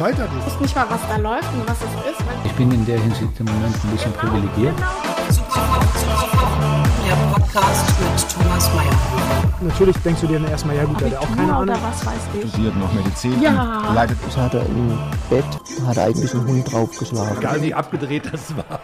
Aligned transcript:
gescheitert 0.00 0.30
ist. 0.38 0.46
Ich 0.46 0.52
weiß 0.54 0.60
nicht 0.60 0.76
mal, 0.76 0.86
was 0.88 1.00
da 1.08 1.16
läuft 1.16 1.52
und 1.52 1.68
was 1.68 1.76
es 1.78 2.10
ist. 2.12 2.24
Ich 2.44 2.52
bin 2.52 2.72
in 2.72 2.86
der 2.86 2.98
Hinsicht 2.98 3.38
im 3.38 3.46
Moment 3.46 3.76
ein 3.84 3.90
bisschen 3.90 4.12
privilegiert. 4.14 4.74
Der 7.06 7.16
Podcast 7.34 8.00
mit 8.00 8.30
Thomas 8.32 8.70
Mayer. 8.74 9.60
Natürlich 9.60 9.96
denkst 9.98 10.22
du 10.22 10.26
dir 10.26 10.38
dann 10.40 10.50
erstmal, 10.50 10.76
ja 10.76 10.84
gut, 10.84 11.00
der 11.02 11.10
hat 11.10 11.18
auch 11.18 11.28
keine 11.36 11.52
Ahnung. 11.52 11.62
oder 11.64 11.74
was 11.74 12.06
weiß 12.06 12.14
ich. 12.42 12.48
studiert 12.50 12.76
noch 12.76 12.92
Medizin 12.94 13.42
Ja. 13.42 13.82
und 13.88 13.94
leitet 13.94 14.16
Das 14.26 14.36
hat 14.38 14.54
er 14.54 14.64
im 14.64 14.98
Bett, 15.28 15.44
hat 15.86 15.96
er 15.98 16.04
eigentlich 16.04 16.32
einen 16.32 16.46
Hund 16.46 16.72
draufgeschlagen. 16.72 17.36
Egal 17.38 17.62
wie 17.62 17.74
abgedreht 17.74 18.30
das 18.32 18.56
war. 18.56 18.80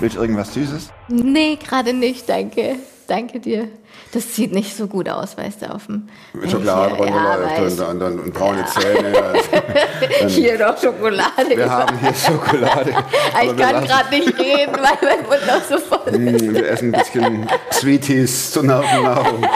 Willst 0.00 0.16
du 0.16 0.20
irgendwas 0.20 0.52
Süßes? 0.52 0.90
Nee, 1.08 1.56
gerade 1.56 1.92
nicht, 1.92 2.28
danke. 2.28 2.76
Danke 3.12 3.40
dir. 3.40 3.68
Das 4.12 4.34
sieht 4.34 4.52
nicht 4.52 4.74
so 4.74 4.86
gut 4.86 5.06
aus, 5.06 5.36
weißt 5.36 5.60
du, 5.60 5.74
auf 5.74 5.84
dem. 5.84 6.08
Mit 6.32 6.50
Schokolade 6.50 6.92
ja, 6.92 6.96
runterläuft 6.96 7.60
weiß. 7.60 7.80
und, 7.80 8.02
und, 8.02 8.20
und 8.20 8.32
braune 8.32 8.64
Zähne. 8.64 9.22
Also, 9.22 10.28
Hier 10.28 10.58
noch 10.58 10.80
Schokolade. 10.80 11.54
wir 11.54 11.70
haben 11.70 11.98
hier 11.98 12.14
Schokolade. 12.14 12.90
ich 13.42 13.56
kann 13.58 13.84
gerade 13.84 14.08
nicht 14.08 14.38
reden, 14.38 14.76
weil 14.76 14.96
mein 15.02 15.28
Mund 15.28 15.46
noch 15.46 15.62
so 15.62 15.76
voll 15.76 16.00
ist. 16.06 16.18
Mm, 16.18 16.54
Wir 16.54 16.70
essen 16.70 16.94
ein 16.94 17.00
bisschen 17.02 17.46
Sweeties 17.70 18.50
zur 18.52 18.62
Nervennahrung. 18.62 19.46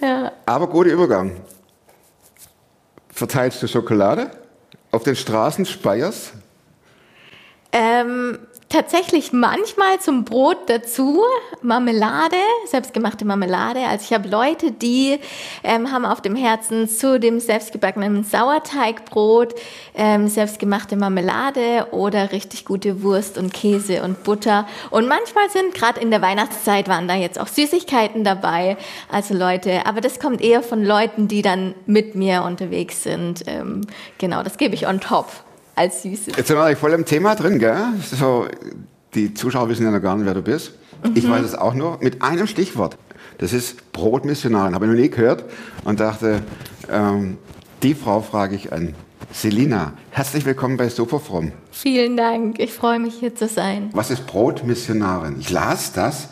Aber 0.44 0.66
guter 0.66 0.90
Übergang. 0.90 1.40
Verteilst 3.08 3.62
du 3.62 3.66
Schokolade 3.66 4.30
auf 4.90 5.04
den 5.04 5.16
Straßen 5.16 5.64
Speyers? 5.64 6.32
Ähm, 7.72 8.40
tatsächlich 8.70 9.32
manchmal 9.32 9.98
zum 10.00 10.24
Brot 10.24 10.58
dazu 10.68 11.22
Marmelade, 11.60 12.36
selbstgemachte 12.66 13.24
Marmelade. 13.24 13.80
Also 13.80 14.04
ich 14.04 14.12
habe 14.14 14.28
Leute, 14.28 14.70
die 14.70 15.18
ähm, 15.64 15.90
haben 15.92 16.06
auf 16.06 16.22
dem 16.22 16.36
Herzen 16.36 16.88
zu 16.88 17.18
dem 17.18 17.40
selbstgebackenen 17.40 18.22
Sauerteigbrot 18.22 19.54
ähm, 19.94 20.28
selbstgemachte 20.28 20.96
Marmelade 20.96 21.88
oder 21.90 22.30
richtig 22.30 22.64
gute 22.64 23.02
Wurst 23.02 23.36
und 23.36 23.52
Käse 23.52 24.02
und 24.04 24.22
Butter. 24.22 24.66
Und 24.90 25.08
manchmal 25.08 25.50
sind 25.50 25.74
gerade 25.74 26.00
in 26.00 26.12
der 26.12 26.22
Weihnachtszeit 26.22 26.88
waren 26.88 27.08
da 27.08 27.16
jetzt 27.16 27.40
auch 27.40 27.48
Süßigkeiten 27.48 28.22
dabei. 28.22 28.76
Also 29.10 29.34
Leute, 29.34 29.84
aber 29.84 30.00
das 30.00 30.20
kommt 30.20 30.40
eher 30.40 30.62
von 30.62 30.84
Leuten, 30.84 31.26
die 31.26 31.42
dann 31.42 31.74
mit 31.86 32.14
mir 32.14 32.44
unterwegs 32.44 33.02
sind. 33.02 33.42
Ähm, 33.48 33.80
genau, 34.18 34.44
das 34.44 34.58
gebe 34.58 34.76
ich 34.76 34.86
on 34.86 35.00
top 35.00 35.26
als 35.80 36.02
Süßes. 36.02 36.36
Jetzt 36.36 36.48
sind 36.48 36.56
wir 36.58 36.62
eigentlich 36.64 36.78
voll 36.78 36.92
im 36.92 37.06
Thema 37.06 37.34
drin, 37.34 37.58
gell? 37.58 37.74
So, 38.02 38.46
die 39.14 39.32
Zuschauer 39.32 39.70
wissen 39.70 39.84
ja 39.84 39.90
noch 39.90 40.02
gar 40.02 40.14
nicht, 40.14 40.26
wer 40.26 40.34
du 40.34 40.42
bist. 40.42 40.72
Ich 41.14 41.26
weiß 41.28 41.42
es 41.42 41.54
auch 41.54 41.72
nur 41.72 41.98
mit 42.02 42.20
einem 42.20 42.46
Stichwort. 42.46 42.98
Das 43.38 43.54
ist 43.54 43.90
Brotmissionarin. 43.92 44.74
Habe 44.74 44.84
ich 44.84 44.90
noch 44.92 44.98
nie 44.98 45.08
gehört 45.08 45.44
und 45.84 45.98
dachte, 46.00 46.42
ähm, 46.92 47.38
die 47.82 47.94
Frau 47.94 48.20
frage 48.20 48.54
ich 48.56 48.72
an. 48.74 48.94
Selina, 49.32 49.94
herzlich 50.10 50.44
willkommen 50.44 50.76
bei 50.76 50.90
Superfrom. 50.90 51.52
Vielen 51.70 52.16
Dank. 52.18 52.58
Ich 52.58 52.74
freue 52.74 52.98
mich 52.98 53.14
hier 53.14 53.34
zu 53.34 53.48
sein. 53.48 53.88
Was 53.94 54.10
ist 54.10 54.26
Brotmissionarin? 54.26 55.36
Ich 55.40 55.48
las 55.50 55.92
das. 55.94 56.28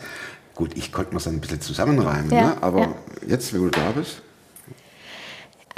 Gut, 0.53 0.77
ich 0.77 0.91
konnte 0.91 1.11
mir 1.11 1.15
das 1.19 1.27
ein 1.27 1.39
bisschen 1.41 1.61
zusammenreimen, 1.61 2.29
Ja, 2.29 2.41
ne? 2.49 2.57
aber 2.61 2.79
ja. 2.81 2.93
jetzt, 3.27 3.51
wo 3.57 3.63
du 3.63 3.69
da 3.71 3.91
bist. 3.95 4.21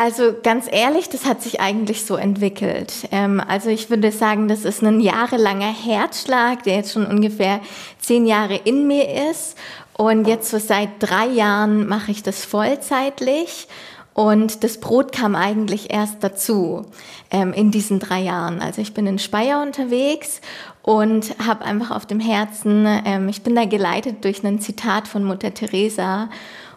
Also 0.04 0.34
ganz 0.42 0.66
ehrlich, 0.68 1.10
das 1.10 1.26
hat 1.26 1.44
sich 1.44 1.62
eigentlich 1.62 2.06
so 2.06 2.16
entwickelt. 2.16 3.08
Ähm, 3.12 3.40
also 3.40 3.70
ich 3.70 3.92
würde 3.92 4.12
sagen, 4.12 4.48
das 4.48 4.66
ist 4.66 4.82
ein 4.82 5.00
jahrelanger 5.00 5.72
Herzschlag, 5.72 6.64
der 6.64 6.78
jetzt 6.78 6.94
schon 6.94 7.06
ungefähr 7.06 7.60
zehn 8.00 8.26
Jahre 8.26 8.56
in 8.56 8.88
mir 8.88 9.30
ist. 9.30 9.56
Und 9.96 10.28
jetzt 10.28 10.50
so 10.50 10.58
seit 10.58 10.90
drei 10.98 11.28
Jahren 11.28 11.88
mache 11.88 12.10
ich 12.10 12.24
das 12.24 12.44
vollzeitlich. 12.46 13.68
Und 14.16 14.64
das 14.64 14.80
Brot 14.80 15.12
kam 15.12 15.36
eigentlich 15.36 15.94
erst 15.94 16.24
dazu 16.24 16.88
ähm, 17.30 17.54
in 17.54 17.70
diesen 17.70 18.00
drei 18.00 18.22
Jahren. 18.22 18.60
Also 18.60 18.82
ich 18.82 18.96
bin 18.96 19.06
in 19.06 19.20
Speyer 19.20 19.62
unterwegs 19.62 20.42
und 20.82 21.36
habe 21.46 21.64
einfach 21.64 21.92
auf 21.92 22.08
dem 22.08 22.20
Herzen, 22.20 22.88
ähm, 23.06 23.30
ich 23.30 23.44
bin 23.44 23.54
da 23.54 23.66
geleitet 23.66 24.26
durch 24.26 24.44
ein 24.44 24.60
Zitat 24.62 25.08
von 25.08 25.24
Mutter 25.24 25.54
Teresa 25.54 26.32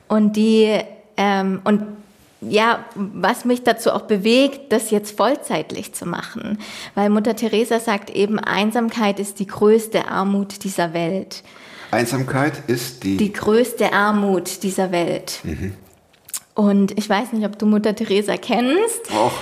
und 0.09 0.37
die 0.37 0.79
ähm, 1.17 1.63
und 1.65 2.04
ja, 2.49 2.85
was 2.95 3.45
mich 3.45 3.63
dazu 3.63 3.93
auch 3.93 4.03
bewegt, 4.03 4.73
das 4.73 4.91
jetzt 4.91 5.17
vollzeitlich 5.17 5.95
zu 5.95 6.07
machen. 6.07 6.59
Weil 6.95 7.11
Mutter 7.11 7.37
Teresa 7.37 7.81
sagt 7.81 8.11
eben, 8.11 8.39
Einsamkeit 8.39 9.21
ist 9.21 9.39
die 9.39 9.47
größte 9.47 10.09
Armut 10.09 10.65
dieser 10.65 10.93
Welt. 10.93 11.43
Einsamkeit 11.91 12.63
ist 12.67 13.05
die. 13.05 13.17
Die 13.17 13.33
größte 13.33 13.93
Armut 13.93 14.63
dieser 14.63 14.91
Welt. 14.91 15.41
Und 16.55 16.97
ich 16.99 17.09
weiß 17.09 17.33
nicht, 17.33 17.47
ob 17.47 17.59
du 17.59 17.67
Mutter 17.67 17.95
Teresa 17.95 18.37
kennst. 18.37 19.11
Och, 19.13 19.33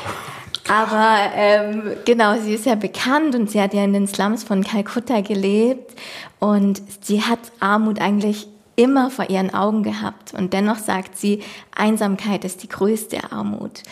Aber 0.68 1.32
ähm, 1.34 1.82
genau, 2.04 2.38
sie 2.40 2.54
ist 2.54 2.66
ja 2.66 2.74
bekannt 2.74 3.34
und 3.34 3.50
sie 3.50 3.60
hat 3.60 3.74
ja 3.74 3.84
in 3.84 3.92
den 3.92 4.06
Slums 4.06 4.44
von 4.44 4.62
Kalkutta 4.62 5.20
gelebt 5.20 5.92
und 6.38 6.82
sie 7.00 7.22
hat 7.22 7.40
Armut 7.60 8.00
eigentlich 8.00 8.46
immer 8.76 9.10
vor 9.10 9.30
ihren 9.30 9.52
Augen 9.54 9.82
gehabt. 9.82 10.34
Und 10.34 10.52
dennoch 10.52 10.78
sagt 10.78 11.16
sie, 11.16 11.42
Einsamkeit 11.74 12.44
ist 12.44 12.62
die 12.62 12.68
größte 12.68 13.32
Armut. 13.32 13.82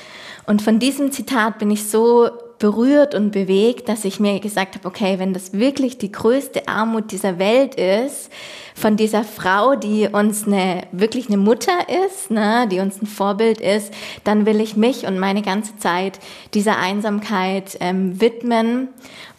Und 0.47 0.63
von 0.63 0.79
diesem 0.79 1.13
Zitat 1.13 1.59
bin 1.59 1.71
ich 1.71 1.89
so 1.89 2.31
berührt 2.61 3.15
und 3.15 3.33
bewegt, 3.33 3.89
dass 3.89 4.05
ich 4.05 4.21
mir 4.21 4.39
gesagt 4.39 4.77
habe, 4.77 4.87
okay, 4.87 5.19
wenn 5.19 5.33
das 5.33 5.55
wirklich 5.55 5.99
die 5.99 6.13
größte 6.13 6.69
Armut 6.69 7.11
dieser 7.11 7.41
Welt 7.41 7.75
ist, 7.75 8.31
von 8.75 8.97
dieser 8.97 9.25
Frau, 9.25 9.75
die 9.75 10.09
uns 10.09 10.47
eine, 10.47 10.83
wirklich 10.93 11.29
eine 11.29 11.39
Mutter 11.39 11.73
ist, 12.07 12.31
ne, 12.31 12.69
die 12.71 12.79
uns 12.81 13.01
ein 13.03 13.07
Vorbild 13.07 13.61
ist, 13.61 13.93
dann 14.25 14.47
will 14.47 14.61
ich 14.61 14.77
mich 14.77 15.07
und 15.07 15.19
meine 15.19 15.43
ganze 15.43 15.77
Zeit 15.79 16.21
dieser 16.55 16.79
Einsamkeit 16.79 17.77
ähm, 17.81 18.21
widmen. 18.21 18.89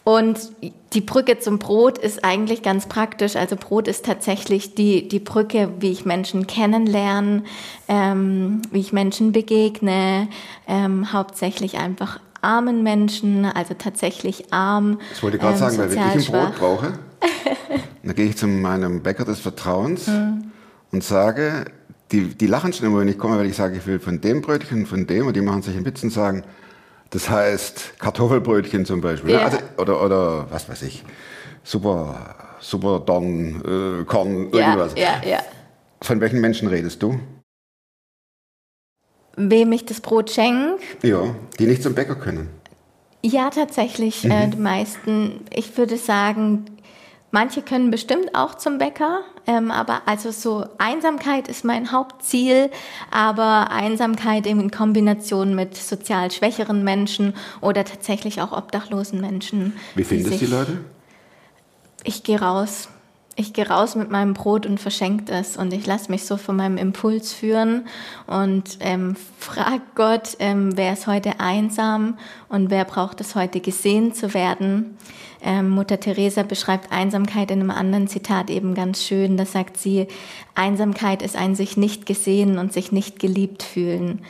Und 0.03 0.39
die 0.93 1.01
Brücke 1.01 1.37
zum 1.37 1.59
Brot 1.59 1.99
ist 1.99 2.25
eigentlich 2.25 2.63
ganz 2.63 2.87
praktisch. 2.87 3.35
Also 3.35 3.55
Brot 3.55 3.87
ist 3.87 4.03
tatsächlich 4.03 4.73
die, 4.73 5.07
die 5.07 5.19
Brücke, 5.19 5.71
wie 5.79 5.91
ich 5.91 6.05
Menschen 6.05 6.47
kennenlerne, 6.47 7.43
ähm, 7.87 8.63
wie 8.71 8.79
ich 8.79 8.93
Menschen 8.93 9.31
begegne, 9.31 10.27
ähm, 10.67 11.13
hauptsächlich 11.13 11.77
einfach 11.77 12.19
armen 12.41 12.83
Menschen, 12.83 13.45
also 13.45 13.73
tatsächlich 13.73 14.51
arm. 14.53 14.99
das 15.09 15.21
wollte 15.23 15.37
ich 15.37 15.41
gerade 15.43 15.53
ähm, 15.55 15.59
sagen, 15.59 15.77
weil 15.77 15.91
wenn 15.91 16.19
ich 16.19 16.33
ein 16.33 16.41
Brot 16.45 16.55
brauche, 16.59 16.93
dann 18.03 18.15
gehe 18.15 18.25
ich 18.25 18.37
zu 18.37 18.47
meinem 18.47 19.01
Bäcker 19.01 19.25
des 19.25 19.39
Vertrauens 19.39 20.09
und 20.91 21.03
sage, 21.03 21.65
die, 22.11 22.35
die 22.35 22.47
lachen 22.47 22.73
schon 22.73 22.87
immer, 22.87 22.99
wenn 22.99 23.07
ich 23.07 23.17
komme, 23.17 23.37
weil 23.37 23.45
ich 23.45 23.55
sage, 23.55 23.77
ich 23.77 23.87
will 23.87 23.99
von 23.99 24.19
dem 24.21 24.41
Brötchen, 24.41 24.85
von 24.85 25.07
dem, 25.07 25.27
und 25.27 25.35
die 25.35 25.41
machen 25.41 25.61
sich 25.61 25.75
einen 25.75 25.85
Witz 25.85 26.03
und 26.03 26.09
sagen, 26.11 26.43
das 27.11 27.29
heißt 27.29 27.99
Kartoffelbrötchen 27.99 28.85
zum 28.85 29.01
Beispiel. 29.01 29.31
ne? 29.31 29.37
Ja. 29.39 29.45
Also, 29.45 29.57
oder, 29.77 30.03
oder 30.03 30.51
was 30.51 30.67
weiß 30.69 30.81
ich, 30.83 31.03
super, 31.63 32.35
super 32.59 32.99
Don, 33.05 34.01
äh, 34.01 34.03
Korn, 34.05 34.49
Ja, 34.53 34.59
irgendwas. 34.59 34.93
ja, 34.95 35.21
ja. 35.25 35.39
Von 36.01 36.19
welchen 36.19 36.41
Menschen 36.41 36.67
redest 36.67 37.03
du? 37.03 37.19
Wem 39.35 39.71
ich 39.71 39.85
das 39.85 40.01
Brot 40.01 40.29
schenke? 40.29 40.77
Ja, 41.03 41.35
die 41.59 41.65
nicht 41.65 41.83
zum 41.83 41.93
Bäcker 41.93 42.15
können. 42.15 42.49
Ja, 43.23 43.49
tatsächlich. 43.49 44.25
Äh, 44.25 44.47
die 44.47 44.57
meisten, 44.57 45.45
ich 45.53 45.77
würde 45.77 45.97
sagen, 45.97 46.65
manche 47.29 47.61
können 47.61 47.91
bestimmt 47.91 48.33
auch 48.35 48.55
zum 48.55 48.77
Bäcker, 48.77 49.21
ähm, 49.47 49.71
aber 49.71 50.01
also 50.05 50.31
so 50.31 50.65
Einsamkeit 50.79 51.47
ist 51.47 51.63
mein 51.63 51.91
Hauptziel, 51.91 52.69
aber 53.09 53.71
Einsamkeit 53.71 54.47
eben 54.47 54.59
in 54.59 54.71
Kombination 54.71 55.55
mit 55.55 55.77
sozial 55.77 56.31
schwächeren 56.31 56.83
Menschen 56.83 57.35
oder 57.61 57.85
tatsächlich 57.85 58.41
auch 58.41 58.51
obdachlosen 58.51 59.21
Menschen. 59.21 59.73
Wie 59.95 60.03
findest 60.03 60.33
du 60.33 60.45
die 60.45 60.51
Leute? 60.51 60.77
Ich 62.03 62.23
gehe 62.23 62.41
raus. 62.41 62.89
Ich 63.37 63.53
gehe 63.53 63.67
raus 63.67 63.95
mit 63.95 64.11
meinem 64.11 64.33
Brot 64.33 64.65
und 64.65 64.77
verschenke 64.77 65.31
es 65.31 65.55
und 65.55 65.71
ich 65.71 65.85
lasse 65.85 66.11
mich 66.11 66.25
so 66.25 66.35
von 66.35 66.57
meinem 66.57 66.77
Impuls 66.77 67.31
führen 67.33 67.87
und 68.27 68.77
ähm, 68.81 69.15
frag 69.39 69.95
Gott, 69.95 70.35
ähm, 70.39 70.75
wer 70.75 70.91
ist 70.91 71.07
heute 71.07 71.39
einsam 71.39 72.17
und 72.49 72.69
wer 72.69 72.83
braucht 72.83 73.21
es 73.21 73.33
heute 73.33 73.61
gesehen 73.61 74.13
zu 74.13 74.33
werden. 74.33 74.97
Ähm, 75.41 75.69
Mutter 75.69 75.99
Teresa 75.99 76.43
beschreibt 76.43 76.91
Einsamkeit 76.91 77.51
in 77.51 77.61
einem 77.61 77.71
anderen 77.71 78.07
Zitat 78.07 78.49
eben 78.49 78.75
ganz 78.75 79.01
schön. 79.01 79.37
Da 79.37 79.45
sagt 79.45 79.77
sie, 79.77 80.07
Einsamkeit 80.53 81.21
ist 81.21 81.37
ein 81.37 81.55
sich 81.55 81.77
nicht 81.77 82.05
gesehen 82.05 82.57
und 82.57 82.73
sich 82.73 82.91
nicht 82.91 83.17
geliebt 83.17 83.63
fühlen. 83.63 84.21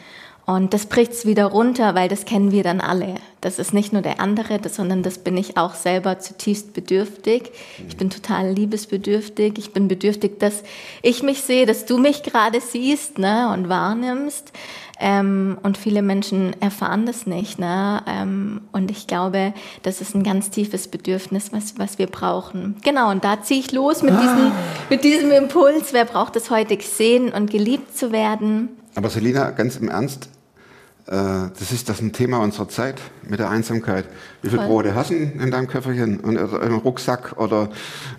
Und 0.45 0.73
das 0.73 0.87
bricht's 0.87 1.25
wieder 1.25 1.45
runter, 1.45 1.95
weil 1.95 2.09
das 2.09 2.25
kennen 2.25 2.51
wir 2.51 2.63
dann 2.63 2.81
alle. 2.81 3.15
Das 3.41 3.59
ist 3.59 3.73
nicht 3.73 3.93
nur 3.93 4.01
der 4.01 4.19
andere, 4.19 4.59
das, 4.59 4.75
sondern 4.75 5.03
das 5.03 5.19
bin 5.19 5.37
ich 5.37 5.57
auch 5.57 5.75
selber 5.75 6.19
zutiefst 6.19 6.73
bedürftig. 6.73 7.51
Ich 7.87 7.97
bin 7.97 8.09
total 8.09 8.51
liebesbedürftig. 8.51 9.53
Ich 9.57 9.71
bin 9.71 9.87
bedürftig, 9.87 10.39
dass 10.39 10.63
ich 11.01 11.23
mich 11.23 11.41
sehe, 11.41 11.65
dass 11.65 11.85
du 11.85 11.97
mich 11.97 12.23
gerade 12.23 12.59
siehst 12.59 13.17
ne, 13.17 13.51
und 13.53 13.69
wahrnimmst. 13.69 14.51
Ähm, 15.03 15.57
und 15.63 15.79
viele 15.79 16.03
Menschen 16.03 16.59
erfahren 16.61 17.07
das 17.07 17.25
nicht. 17.25 17.57
Ne? 17.57 18.03
Ähm, 18.07 18.61
und 18.71 18.91
ich 18.91 19.07
glaube, 19.07 19.53
das 19.81 19.99
ist 19.99 20.13
ein 20.13 20.23
ganz 20.23 20.51
tiefes 20.51 20.87
Bedürfnis, 20.87 21.51
was, 21.51 21.79
was 21.79 21.97
wir 21.97 22.05
brauchen. 22.05 22.75
Genau, 22.83 23.09
und 23.09 23.23
da 23.23 23.41
ziehe 23.41 23.59
ich 23.59 23.71
los 23.71 24.03
mit, 24.03 24.13
diesem, 24.13 24.51
mit 24.89 25.03
diesem 25.03 25.31
Impuls. 25.31 25.93
Wer 25.93 26.05
braucht 26.05 26.35
es 26.35 26.51
heute 26.51 26.77
gesehen 26.77 27.33
und 27.33 27.49
geliebt 27.49 27.97
zu 27.97 28.11
werden? 28.11 28.69
Aber 28.95 29.09
Selina, 29.09 29.51
ganz 29.51 29.77
im 29.77 29.87
Ernst, 29.89 30.29
äh, 31.07 31.11
das 31.11 31.71
ist 31.71 31.89
das 31.89 32.01
ein 32.01 32.13
Thema 32.13 32.39
unserer 32.39 32.69
Zeit 32.69 33.01
mit 33.27 33.39
der 33.39 33.49
Einsamkeit. 33.49 34.05
Wie 34.41 34.49
viele 34.49 34.61
Voll. 34.61 34.69
Brote 34.69 34.95
hast 34.95 35.09
du 35.09 35.15
in 35.15 35.49
deinem 35.51 35.67
Köfferchen 35.67 36.19
und 36.19 36.37
oder 36.37 36.61
im 36.61 36.75
Rucksack 36.75 37.33
oder 37.37 37.69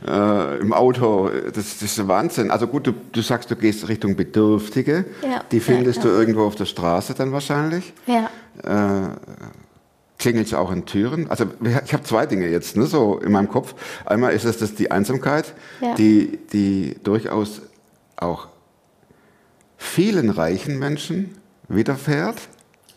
äh, 0.06 0.58
im 0.60 0.72
Auto? 0.72 1.30
Das, 1.46 1.78
das 1.78 1.82
ist 1.82 2.08
Wahnsinn. 2.08 2.50
Also 2.50 2.66
gut, 2.66 2.86
du, 2.86 2.92
du 3.12 3.22
sagst, 3.22 3.50
du 3.50 3.56
gehst 3.56 3.88
Richtung 3.88 4.16
Bedürftige. 4.16 5.04
Ja, 5.22 5.42
Die 5.52 5.60
findest 5.60 5.98
ja, 6.02 6.10
ja. 6.10 6.10
du 6.10 6.18
irgendwo 6.20 6.42
auf 6.44 6.54
der 6.54 6.66
Straße 6.66 7.14
dann 7.14 7.32
wahrscheinlich. 7.32 7.92
Ja. 8.06 8.28
Äh, 8.62 9.08
klingelt 10.18 10.46
es 10.46 10.54
auch 10.54 10.70
in 10.70 10.84
Türen? 10.86 11.28
Also 11.30 11.46
ich 11.84 11.92
habe 11.92 12.04
zwei 12.04 12.26
Dinge 12.26 12.48
jetzt 12.48 12.76
ne, 12.76 12.86
so 12.86 13.18
in 13.18 13.32
meinem 13.32 13.48
Kopf. 13.48 13.74
Einmal 14.06 14.32
ist 14.32 14.44
es 14.44 14.58
das 14.58 14.74
die 14.74 14.90
Einsamkeit, 14.90 15.52
Ja. 15.80 15.94
die, 15.94 16.38
die 16.52 16.96
durchaus 17.02 17.62
auch 18.16 18.46
vielen 19.82 20.30
reichen 20.30 20.78
Menschen 20.78 21.36
widerfährt. 21.68 22.36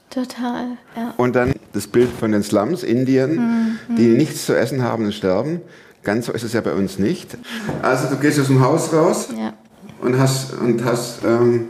Total, 0.09 0.77
ja. 0.95 1.13
Und 1.17 1.35
dann 1.35 1.55
das 1.73 1.87
Bild 1.87 2.09
von 2.09 2.31
den 2.31 2.43
Slums, 2.43 2.83
Indien, 2.83 3.79
die 3.97 4.07
nichts 4.09 4.45
zu 4.45 4.57
essen 4.57 4.81
haben 4.81 5.05
und 5.05 5.13
sterben. 5.13 5.61
Ganz 6.03 6.27
so 6.27 6.31
ist 6.31 6.43
es 6.43 6.53
ja 6.53 6.61
bei 6.61 6.73
uns 6.73 6.99
nicht. 6.99 7.37
Also 7.81 8.07
du 8.07 8.21
gehst 8.21 8.39
aus 8.39 8.47
dem 8.47 8.61
Haus 8.61 8.93
raus 8.93 9.29
ja. 9.37 9.53
und 9.99 10.17
hast, 10.17 10.53
und 10.53 10.85
hast 10.85 11.25
ähm, 11.25 11.69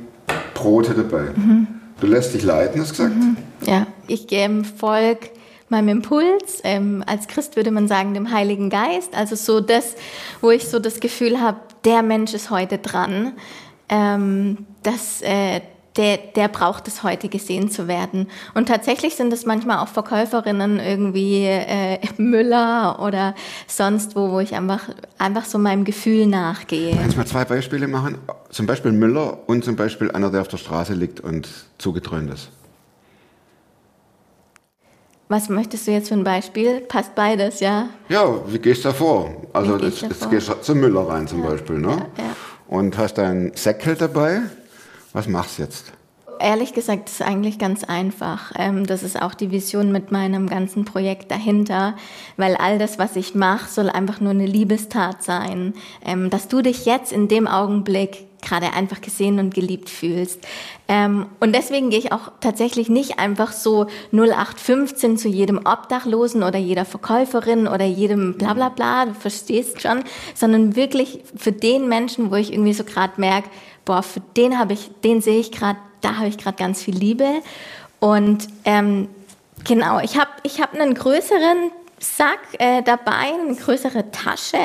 Brote 0.54 0.94
dabei. 0.94 1.30
Du 2.00 2.08
lässt 2.08 2.34
dich 2.34 2.44
leiten, 2.44 2.82
hast 2.82 3.00
du 3.00 3.04
gesagt. 3.04 3.16
Ja, 3.66 3.88
ich 4.08 4.28
ähm, 4.32 4.66
folge 4.66 5.30
meinem 5.70 5.90
Impuls. 5.90 6.60
Ähm, 6.64 7.04
als 7.08 7.28
Christ 7.28 7.56
würde 7.56 7.72
man 7.72 7.88
sagen, 7.88 8.14
dem 8.14 8.32
Heiligen 8.32 8.70
Geist. 8.70 9.16
Also 9.16 9.36
so 9.36 9.62
das, 9.62 9.96
wo 10.42 10.52
ich 10.52 10.68
so 10.68 10.80
das 10.80 11.00
Gefühl 11.00 11.40
habe, 11.42 11.60
der 11.86 12.04
Mensch 12.04 12.34
ist 12.34 12.50
heute 12.50 12.78
dran. 12.78 13.34
Ähm, 13.90 14.66
dass, 14.84 15.22
äh, 15.22 15.62
der, 15.98 16.18
der 16.18 16.48
braucht 16.48 16.88
es 16.88 17.04
heute 17.04 17.30
gesehen 17.30 17.70
zu 17.70 17.88
werden. 17.88 18.28
Und 18.54 18.68
tatsächlich 18.68 19.16
sind 19.16 19.32
es 19.32 19.46
manchmal 19.46 19.80
auch 19.80 19.88
Verkäuferinnen 19.88 20.80
irgendwie 20.80 21.46
äh, 21.46 22.00
Müller 22.18 23.00
oder 23.02 23.36
sonst 23.68 24.16
wo, 24.16 24.32
wo 24.32 24.40
ich 24.40 24.56
einfach, 24.56 24.90
einfach 25.18 25.46
so 25.46 25.58
meinem 25.58 25.86
Gefühl 25.86 26.28
nachgehe. 26.28 26.96
Kannst 26.96 27.14
du 27.14 27.20
mal 27.20 27.28
zwei 27.28 27.46
Beispiele 27.46 27.88
machen? 27.88 28.18
Zum 28.50 28.66
Beispiel 28.66 28.92
Müller 28.92 29.38
und 29.48 29.64
zum 29.64 29.76
Beispiel 29.76 30.12
einer, 30.12 30.30
der 30.30 30.42
auf 30.42 30.48
der 30.48 30.58
Straße 30.58 30.94
liegt 30.94 31.22
und 31.22 31.48
zugedröhnt 31.78 32.34
ist. 32.34 32.50
Was 35.28 35.50
möchtest 35.50 35.88
du 35.88 35.92
jetzt 35.92 36.10
für 36.10 36.14
ein 36.14 36.24
Beispiel? 36.24 36.82
Passt 36.82 37.16
beides, 37.16 37.60
ja? 37.60 37.90
Ja, 38.10 38.28
wie 38.48 38.60
gehst 38.60 38.86
du 38.86 38.90
da 38.90 38.94
vor? 38.94 39.32
Also 39.54 39.78
jetzt, 39.78 40.30
gehst 40.30 40.50
du 40.50 40.62
zum 40.62 40.80
Müller 40.80 41.10
rein 41.10 41.28
zum 41.28 41.42
Beispiel, 41.42 41.80
ne? 41.80 41.88
ja, 42.18 42.24
ja. 42.24 42.36
Und 42.76 42.98
hast 42.98 43.14
deinen 43.14 43.56
Säckel 43.56 43.96
dabei. 43.96 44.42
Was 45.14 45.30
machst 45.30 45.58
du 45.58 45.64
jetzt? 45.64 45.94
Ehrlich 46.42 46.74
gesagt, 46.74 47.08
ist 47.08 47.22
eigentlich 47.22 47.58
ganz 47.58 47.86
einfach. 47.86 48.52
Ähm, 48.58 48.86
Das 48.86 49.02
ist 49.02 49.22
auch 49.22 49.34
die 49.34 49.50
Vision 49.50 49.94
mit 49.94 50.12
meinem 50.12 50.50
ganzen 50.50 50.84
Projekt 50.84 51.32
dahinter, 51.32 51.96
weil 52.36 52.58
all 52.58 52.78
das, 52.78 53.00
was 53.00 53.16
ich 53.16 53.34
mache, 53.34 53.70
soll 53.70 53.90
einfach 53.90 54.20
nur 54.20 54.32
eine 54.32 54.46
Liebestat 54.46 55.24
sein. 55.24 55.74
Ähm, 56.06 56.30
Dass 56.30 56.50
du 56.50 56.62
dich 56.62 56.86
jetzt 56.86 57.14
in 57.14 57.30
dem 57.30 57.48
Augenblick 57.48 58.26
gerade 58.46 58.74
einfach 58.74 59.02
gesehen 59.02 59.40
und 59.40 59.54
geliebt 59.54 59.90
fühlst. 59.90 60.40
Ähm, 60.88 61.26
Und 61.40 61.54
deswegen 61.54 61.90
gehe 61.90 62.00
ich 62.00 62.12
auch 62.12 62.32
tatsächlich 62.40 62.90
nicht 62.90 63.20
einfach 63.20 63.52
so 63.52 63.88
0815 64.12 65.18
zu 65.18 65.28
jedem 65.28 65.58
Obdachlosen 65.58 66.44
oder 66.44 66.60
jeder 66.60 66.86
Verkäuferin 66.86 67.68
oder 67.68 67.86
jedem 67.86 68.38
bla 68.38 68.54
bla 68.54 68.70
bla, 68.70 69.06
du 69.06 69.14
verstehst 69.14 69.82
schon, 69.82 70.04
sondern 70.34 70.76
wirklich 70.76 71.24
für 71.36 71.52
den 71.52 71.90
Menschen, 71.90 72.32
wo 72.32 72.36
ich 72.36 72.54
irgendwie 72.54 72.74
so 72.74 72.84
gerade 72.84 73.14
merke, 73.18 73.50
boah, 73.84 74.04
für 74.04 74.22
den 74.38 74.58
habe 74.58 74.74
ich, 74.74 74.90
den 75.04 75.22
sehe 75.22 75.40
ich 75.40 75.52
gerade, 75.52 75.80
da 76.02 76.18
habe 76.18 76.28
ich 76.28 76.38
gerade 76.38 76.58
ganz 76.58 76.82
viel 76.82 76.96
Liebe. 76.96 77.28
Und 78.00 78.48
ähm, 78.66 79.10
genau, 79.64 80.00
ich 80.00 80.18
habe 80.18 80.30
ich 80.44 80.62
hab 80.62 80.74
einen 80.74 80.94
größeren 80.94 81.72
Sack 82.00 82.40
äh, 82.60 82.84
dabei, 82.84 83.34
eine 83.42 83.56
größere 83.56 84.12
Tasche 84.12 84.60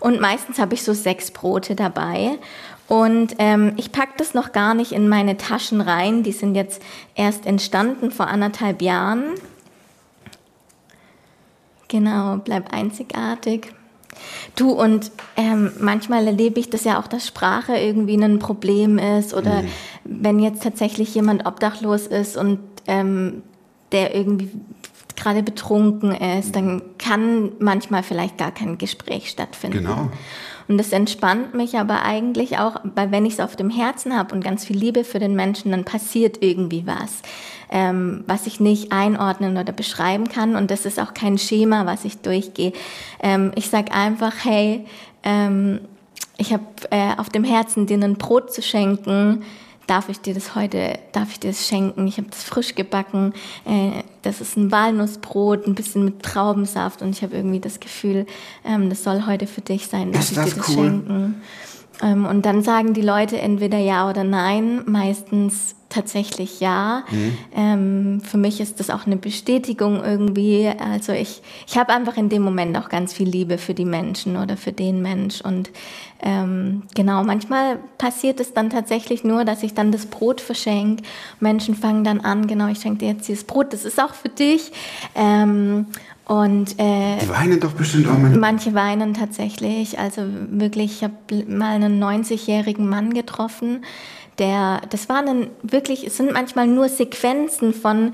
und 0.00 0.20
meistens 0.20 0.58
habe 0.58 0.74
ich 0.74 0.82
so 0.82 0.92
sechs 0.92 1.30
Brote 1.30 1.74
dabei. 1.74 2.38
Und 2.86 3.36
ähm, 3.38 3.72
ich 3.76 3.92
packe 3.92 4.12
das 4.18 4.34
noch 4.34 4.52
gar 4.52 4.74
nicht 4.74 4.92
in 4.92 5.08
meine 5.08 5.36
Taschen 5.36 5.80
rein. 5.80 6.22
Die 6.22 6.32
sind 6.32 6.54
jetzt 6.54 6.82
erst 7.14 7.46
entstanden 7.46 8.10
vor 8.10 8.26
anderthalb 8.26 8.82
Jahren. 8.82 9.22
Genau, 11.88 12.38
bleib 12.44 12.72
einzigartig. 12.72 13.72
Du, 14.56 14.70
und 14.70 15.10
ähm, 15.36 15.72
manchmal 15.80 16.26
erlebe 16.26 16.60
ich 16.60 16.70
das 16.70 16.84
ja 16.84 17.00
auch, 17.00 17.06
dass 17.06 17.26
Sprache 17.26 17.76
irgendwie 17.76 18.16
ein 18.16 18.38
Problem 18.38 18.98
ist 18.98 19.34
oder 19.34 19.64
wenn 20.04 20.38
jetzt 20.38 20.62
tatsächlich 20.62 21.14
jemand 21.14 21.46
obdachlos 21.46 22.06
ist 22.06 22.36
und 22.36 22.60
ähm, 22.86 23.42
der 23.92 24.14
irgendwie 24.14 24.50
gerade 25.16 25.42
betrunken 25.42 26.12
ist, 26.12 26.54
dann 26.56 26.82
kann 26.98 27.52
manchmal 27.58 28.02
vielleicht 28.02 28.38
gar 28.38 28.50
kein 28.50 28.78
Gespräch 28.78 29.30
stattfinden. 29.30 29.78
Genau. 29.78 30.10
Und 30.68 30.78
das 30.78 30.92
entspannt 30.92 31.54
mich 31.54 31.76
aber 31.76 32.02
eigentlich 32.02 32.58
auch, 32.58 32.76
weil 32.94 33.10
wenn 33.10 33.26
ich 33.26 33.34
es 33.34 33.40
auf 33.40 33.56
dem 33.56 33.70
Herzen 33.70 34.16
habe 34.16 34.34
und 34.34 34.42
ganz 34.42 34.64
viel 34.64 34.76
Liebe 34.76 35.04
für 35.04 35.18
den 35.18 35.34
Menschen, 35.34 35.70
dann 35.70 35.84
passiert 35.84 36.42
irgendwie 36.42 36.86
was, 36.86 37.22
ähm, 37.70 38.24
was 38.26 38.46
ich 38.46 38.60
nicht 38.60 38.92
einordnen 38.92 39.56
oder 39.56 39.72
beschreiben 39.72 40.28
kann. 40.28 40.56
Und 40.56 40.70
das 40.70 40.86
ist 40.86 40.98
auch 40.98 41.14
kein 41.14 41.38
Schema, 41.38 41.86
was 41.86 42.04
ich 42.04 42.18
durchgehe. 42.18 42.72
Ähm, 43.22 43.52
ich 43.56 43.68
sage 43.68 43.92
einfach, 43.92 44.32
hey, 44.44 44.86
ähm, 45.22 45.80
ich 46.36 46.52
habe 46.52 46.64
äh, 46.90 47.16
auf 47.16 47.28
dem 47.28 47.44
Herzen, 47.44 47.86
dir 47.86 47.98
ein 47.98 48.16
Brot 48.16 48.52
zu 48.52 48.62
schenken. 48.62 49.44
Darf 49.86 50.08
ich 50.08 50.20
dir 50.20 50.34
das 50.34 50.54
heute, 50.54 50.98
darf 51.12 51.30
ich 51.32 51.40
dir 51.40 51.50
das 51.50 51.66
schenken? 51.66 52.06
Ich 52.06 52.16
habe 52.16 52.28
das 52.28 52.42
frisch 52.42 52.74
gebacken. 52.74 53.34
Äh, 53.66 54.02
das 54.22 54.40
ist 54.40 54.56
ein 54.56 54.70
Walnussbrot, 54.72 55.66
ein 55.66 55.74
bisschen 55.74 56.04
mit 56.04 56.22
Traubensaft 56.22 57.02
und 57.02 57.10
ich 57.10 57.22
habe 57.22 57.36
irgendwie 57.36 57.60
das 57.60 57.80
Gefühl, 57.80 58.26
ähm, 58.64 58.88
das 58.88 59.04
soll 59.04 59.26
heute 59.26 59.46
für 59.46 59.60
dich 59.60 59.86
sein. 59.86 60.12
Darf 60.12 60.22
Ist 60.22 60.30
ich 60.30 60.36
das 60.36 60.50
dir 60.50 60.56
das 60.56 60.68
cool? 60.70 60.74
schenken? 60.76 61.42
Ähm, 62.02 62.26
und 62.26 62.44
dann 62.46 62.62
sagen 62.62 62.94
die 62.94 63.02
Leute 63.02 63.38
entweder 63.38 63.78
ja 63.78 64.08
oder 64.08 64.24
nein, 64.24 64.82
meistens 64.86 65.76
tatsächlich 65.94 66.60
ja. 66.60 67.04
Mhm. 67.10 67.38
Ähm, 67.54 68.20
für 68.20 68.38
mich 68.38 68.60
ist 68.60 68.80
das 68.80 68.90
auch 68.90 69.06
eine 69.06 69.16
Bestätigung 69.16 70.02
irgendwie. 70.02 70.70
Also 70.78 71.12
ich, 71.12 71.42
ich 71.66 71.78
habe 71.78 71.92
einfach 71.92 72.16
in 72.16 72.28
dem 72.28 72.42
Moment 72.42 72.76
auch 72.76 72.88
ganz 72.88 73.12
viel 73.12 73.28
Liebe 73.28 73.58
für 73.58 73.74
die 73.74 73.84
Menschen 73.84 74.36
oder 74.36 74.56
für 74.56 74.72
den 74.72 75.02
Mensch. 75.02 75.40
Und 75.40 75.70
ähm, 76.20 76.82
genau, 76.94 77.22
manchmal 77.24 77.78
passiert 77.98 78.40
es 78.40 78.52
dann 78.52 78.70
tatsächlich 78.70 79.24
nur, 79.24 79.44
dass 79.44 79.62
ich 79.62 79.74
dann 79.74 79.92
das 79.92 80.06
Brot 80.06 80.40
verschenke. 80.40 81.02
Menschen 81.40 81.74
fangen 81.74 82.04
dann 82.04 82.20
an, 82.20 82.46
genau, 82.46 82.68
ich 82.68 82.78
schenke 82.78 82.98
dir 82.98 83.08
jetzt 83.08 83.28
dieses 83.28 83.44
Brot, 83.44 83.72
das 83.72 83.84
ist 83.84 84.00
auch 84.02 84.14
für 84.14 84.28
dich. 84.28 84.72
Ähm, 85.14 85.86
und 86.26 86.78
äh, 86.78 87.18
Die 87.18 87.28
weinen 87.28 87.60
doch 87.60 87.72
bestimmt 87.72 88.08
auch 88.08 88.16
mal. 88.16 88.30
Manche 88.30 88.72
weinen 88.72 89.12
tatsächlich. 89.12 89.98
Also 89.98 90.22
wirklich, 90.48 90.92
ich 90.92 91.04
habe 91.04 91.14
mal 91.46 91.74
einen 91.74 92.02
90-jährigen 92.02 92.88
Mann 92.88 93.12
getroffen, 93.12 93.84
der, 94.38 94.82
das 94.90 95.08
waren 95.08 95.26
dann 95.26 95.46
wirklich, 95.62 96.06
es 96.06 96.16
sind 96.16 96.32
manchmal 96.32 96.66
nur 96.66 96.88
Sequenzen 96.88 97.72
von 97.72 98.12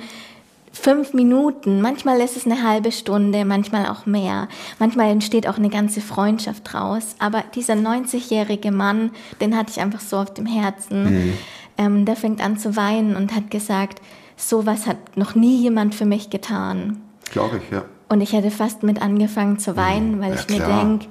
fünf 0.72 1.14
Minuten, 1.14 1.80
manchmal 1.80 2.20
ist 2.20 2.36
es 2.36 2.46
eine 2.46 2.62
halbe 2.62 2.92
Stunde, 2.92 3.44
manchmal 3.44 3.86
auch 3.86 4.06
mehr. 4.06 4.48
Manchmal 4.78 5.10
entsteht 5.10 5.48
auch 5.48 5.56
eine 5.56 5.68
ganze 5.68 6.00
Freundschaft 6.00 6.72
draus. 6.72 7.16
Aber 7.18 7.42
dieser 7.54 7.74
90-jährige 7.74 8.70
Mann, 8.70 9.10
den 9.40 9.56
hatte 9.56 9.70
ich 9.70 9.80
einfach 9.80 10.00
so 10.00 10.18
auf 10.18 10.32
dem 10.32 10.46
Herzen. 10.46 11.34
Ähm, 11.76 12.04
der 12.04 12.16
fängt 12.16 12.42
an 12.42 12.58
zu 12.58 12.76
weinen 12.76 13.16
und 13.16 13.34
hat 13.34 13.50
gesagt, 13.50 14.00
sowas 14.36 14.86
hat 14.86 15.16
noch 15.16 15.34
nie 15.34 15.60
jemand 15.60 15.94
für 15.94 16.06
mich 16.06 16.30
getan. 16.30 17.02
Glaube 17.32 17.58
ich, 17.58 17.70
ja. 17.72 17.84
Und 18.08 18.20
ich 18.20 18.32
hätte 18.32 18.50
fast 18.50 18.82
mit 18.82 19.00
angefangen 19.00 19.58
zu 19.58 19.76
weinen, 19.76 20.20
weil 20.20 20.34
ja, 20.34 20.40
ich 20.40 20.48
mir 20.48 20.64
denke, 20.64 21.06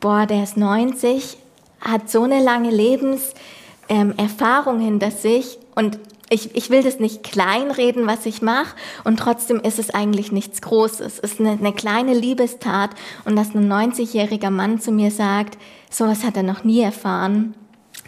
boah, 0.00 0.24
der 0.26 0.44
ist 0.44 0.56
90, 0.56 1.36
hat 1.80 2.08
so 2.08 2.22
eine 2.22 2.42
lange 2.42 2.70
Lebenserfahrung 2.70 3.40
ähm, 3.88 4.14
Erfahrung 4.16 4.80
hinter 4.80 5.10
sich 5.10 5.58
und 5.74 5.98
ich, 6.30 6.54
ich 6.56 6.70
will 6.70 6.82
das 6.82 6.98
nicht 6.98 7.22
kleinreden, 7.22 8.06
was 8.06 8.26
ich 8.26 8.42
mache 8.42 8.74
und 9.04 9.18
trotzdem 9.18 9.60
ist 9.60 9.78
es 9.78 9.90
eigentlich 9.90 10.32
nichts 10.32 10.62
Großes. 10.62 11.00
Es 11.00 11.18
ist 11.18 11.40
eine, 11.40 11.52
eine 11.52 11.72
kleine 11.72 12.14
Liebestat 12.14 12.90
und 13.24 13.36
dass 13.36 13.54
ein 13.54 13.70
90-jähriger 13.70 14.50
Mann 14.50 14.80
zu 14.80 14.90
mir 14.90 15.10
sagt, 15.10 15.58
sowas 15.90 16.24
hat 16.24 16.36
er 16.36 16.42
noch 16.42 16.64
nie 16.64 16.80
erfahren, 16.80 17.54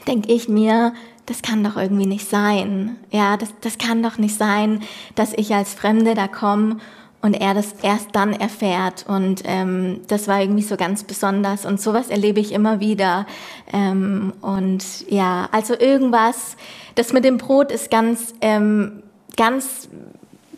denke 0.06 0.32
ich 0.32 0.48
mir, 0.48 0.94
das 1.26 1.42
kann 1.42 1.62
doch 1.62 1.76
irgendwie 1.76 2.06
nicht 2.06 2.28
sein. 2.28 2.96
Ja, 3.10 3.36
das, 3.36 3.50
das 3.60 3.78
kann 3.78 4.02
doch 4.02 4.16
nicht 4.16 4.36
sein, 4.36 4.82
dass 5.14 5.32
ich 5.34 5.54
als 5.54 5.74
Fremde 5.74 6.14
da 6.14 6.28
komme 6.28 6.78
und 7.22 7.34
er 7.34 7.54
das 7.54 7.74
erst 7.82 8.08
dann 8.12 8.32
erfährt. 8.32 9.04
Und 9.08 9.42
ähm, 9.44 10.00
das 10.08 10.28
war 10.28 10.40
irgendwie 10.40 10.62
so 10.62 10.76
ganz 10.76 11.04
besonders. 11.04 11.66
Und 11.66 11.80
sowas 11.80 12.08
erlebe 12.08 12.40
ich 12.40 12.52
immer 12.52 12.80
wieder. 12.80 13.26
Ähm, 13.72 14.32
und 14.40 15.08
ja, 15.10 15.48
also 15.52 15.74
irgendwas, 15.78 16.56
das 16.94 17.12
mit 17.12 17.24
dem 17.24 17.38
Brot 17.38 17.72
ist 17.72 17.90
ganz 17.90 18.34
ähm, 18.40 19.02
ganz 19.36 19.88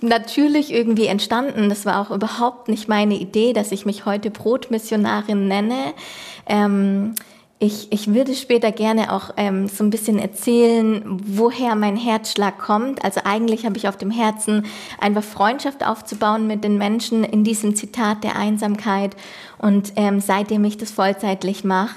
natürlich 0.00 0.72
irgendwie 0.72 1.06
entstanden. 1.06 1.68
Das 1.68 1.84
war 1.84 2.00
auch 2.00 2.10
überhaupt 2.14 2.68
nicht 2.68 2.88
meine 2.88 3.14
Idee, 3.14 3.52
dass 3.52 3.72
ich 3.72 3.86
mich 3.86 4.04
heute 4.06 4.30
Brotmissionarin 4.30 5.48
nenne. 5.48 5.94
Ähm, 6.46 7.14
ich, 7.60 7.90
ich 7.90 8.14
würde 8.14 8.34
später 8.34 8.70
gerne 8.70 9.12
auch 9.12 9.30
ähm, 9.36 9.66
so 9.68 9.82
ein 9.82 9.90
bisschen 9.90 10.18
erzählen, 10.20 11.02
woher 11.06 11.74
mein 11.74 11.96
Herzschlag 11.96 12.56
kommt. 12.58 13.04
Also 13.04 13.22
eigentlich 13.24 13.66
habe 13.66 13.76
ich 13.76 13.88
auf 13.88 13.96
dem 13.96 14.12
Herzen, 14.12 14.66
einfach 15.00 15.24
Freundschaft 15.24 15.84
aufzubauen 15.84 16.46
mit 16.46 16.62
den 16.62 16.78
Menschen 16.78 17.24
in 17.24 17.42
diesem 17.42 17.74
Zitat 17.74 18.22
der 18.22 18.36
Einsamkeit. 18.36 19.16
Und 19.58 19.92
ähm, 19.96 20.20
seitdem 20.20 20.64
ich 20.64 20.76
das 20.78 20.92
vollzeitlich 20.92 21.64
mache, 21.64 21.96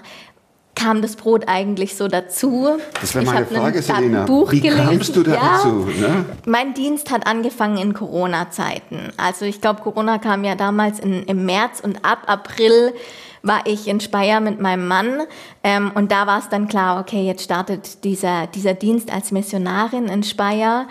kam 0.74 1.04
das 1.04 1.16
Brot 1.16 1.44
eigentlich 1.48 1.96
so 1.96 2.08
dazu. 2.08 2.70
Das 3.00 3.14
wäre 3.14 3.26
meine 3.26 3.46
Frage, 3.46 3.84
Selina. 3.84 4.22
ein 4.22 4.26
Buch 4.26 4.52
Wie 4.52 4.62
gelesen. 4.62 4.86
kamst 4.88 5.16
du 5.16 5.22
da 5.22 5.34
Ja. 5.36 5.40
dazu? 5.58 5.70
Ne? 6.00 6.26
Mein 6.48 6.74
Dienst 6.74 7.12
hat 7.12 7.28
angefangen 7.28 7.78
in 7.78 7.94
Corona-Zeiten. 7.94 9.12
Also 9.18 9.46
ich 9.46 9.62
glaube, 9.62 9.82
Corona 9.82 10.18
kam 10.18 10.44
ja 10.44 10.56
damals 10.56 10.98
in, 11.00 11.22
im 11.26 11.46
März 11.46 11.82
und 11.82 12.04
ab 12.04 12.24
April 12.26 12.94
war 13.44 13.62
ich 13.66 13.88
in 13.88 14.00
Speyer 14.00 14.40
mit 14.40 14.60
meinem 14.60 14.88
Mann 14.88 15.22
ähm, 15.64 15.92
und 15.96 16.12
da 16.12 16.28
war 16.28 16.40
es 16.40 16.50
dann 16.50 16.68
klar, 16.68 17.00
okay, 17.00 17.26
jetzt 17.26 17.44
startet 17.44 18.04
dieser, 18.04 18.48
dieser 18.48 18.74
Dienst 18.74 19.12
als 19.12 19.32
Missionarin 19.32 20.08
in 20.08 20.24
Speyer. 20.24 20.88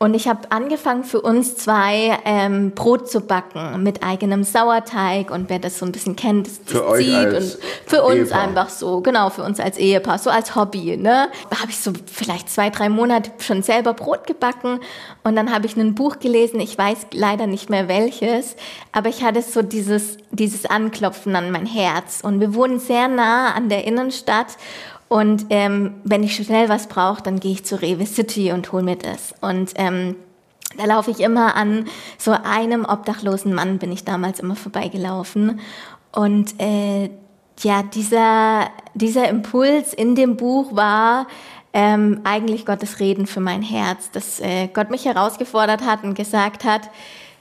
Und 0.00 0.14
ich 0.14 0.28
habe 0.28 0.50
angefangen 0.50 1.02
für 1.02 1.20
uns 1.20 1.56
zwei 1.56 2.16
ähm, 2.24 2.70
Brot 2.70 3.10
zu 3.10 3.20
backen 3.20 3.82
mit 3.82 4.04
eigenem 4.04 4.44
Sauerteig 4.44 5.32
und 5.32 5.50
wer 5.50 5.58
das 5.58 5.80
so 5.80 5.86
ein 5.86 5.90
bisschen 5.90 6.14
kennt, 6.14 6.46
das, 6.46 6.62
das 6.62 6.72
Für 6.72 6.86
euch 6.86 7.06
zieht 7.06 7.14
als 7.16 7.54
und 7.56 7.62
für 7.86 8.02
uns 8.04 8.16
Ehepaar. 8.16 8.40
einfach 8.40 8.68
so, 8.68 9.00
genau, 9.00 9.30
für 9.30 9.42
uns 9.42 9.58
als 9.58 9.76
Ehepaar, 9.76 10.18
so 10.20 10.30
als 10.30 10.54
Hobby, 10.54 10.96
ne? 10.96 11.28
Da 11.50 11.60
habe 11.60 11.70
ich 11.70 11.78
so 11.78 11.92
vielleicht 12.06 12.48
zwei, 12.48 12.70
drei 12.70 12.88
Monate 12.88 13.32
schon 13.38 13.64
selber 13.64 13.92
Brot 13.92 14.28
gebacken 14.28 14.78
und 15.24 15.34
dann 15.34 15.52
habe 15.52 15.66
ich 15.66 15.76
ein 15.76 15.96
Buch 15.96 16.20
gelesen, 16.20 16.60
ich 16.60 16.78
weiß 16.78 17.08
leider 17.12 17.48
nicht 17.48 17.68
mehr 17.68 17.88
welches, 17.88 18.54
aber 18.92 19.08
ich 19.08 19.24
hatte 19.24 19.42
so 19.42 19.62
dieses, 19.62 20.18
dieses 20.30 20.64
Anklopfen 20.64 21.34
an 21.34 21.50
mein 21.50 21.66
Herz 21.66 22.20
und 22.22 22.38
wir 22.38 22.54
wohnen 22.54 22.78
sehr 22.78 23.08
nah 23.08 23.52
an 23.52 23.68
der 23.68 23.84
Innenstadt 23.84 24.58
und 25.08 25.46
ähm, 25.50 25.94
wenn 26.04 26.22
ich 26.22 26.36
schnell 26.36 26.68
was 26.68 26.86
brauche, 26.86 27.22
dann 27.22 27.40
gehe 27.40 27.52
ich 27.52 27.64
zu 27.64 27.80
Rewe 27.80 28.06
City 28.06 28.52
und 28.52 28.70
hol 28.72 28.82
mir 28.82 28.96
das. 28.96 29.34
Und 29.40 29.72
ähm, 29.76 30.16
da 30.76 30.84
laufe 30.84 31.10
ich 31.10 31.20
immer 31.20 31.56
an 31.56 31.86
so 32.18 32.32
einem 32.32 32.84
obdachlosen 32.84 33.54
Mann 33.54 33.78
bin 33.78 33.90
ich 33.90 34.04
damals 34.04 34.38
immer 34.38 34.54
vorbeigelaufen. 34.54 35.60
Und 36.12 36.60
äh, 36.60 37.10
ja, 37.60 37.82
dieser, 37.82 38.68
dieser 38.94 39.28
Impuls 39.28 39.94
in 39.94 40.14
dem 40.14 40.36
Buch 40.36 40.76
war 40.76 41.26
ähm, 41.72 42.20
eigentlich 42.24 42.66
Gottes 42.66 43.00
Reden 43.00 43.26
für 43.26 43.40
mein 43.40 43.62
Herz, 43.62 44.10
dass 44.10 44.40
äh, 44.40 44.68
Gott 44.68 44.90
mich 44.90 45.06
herausgefordert 45.06 45.84
hat 45.84 46.04
und 46.04 46.14
gesagt 46.14 46.64
hat, 46.64 46.90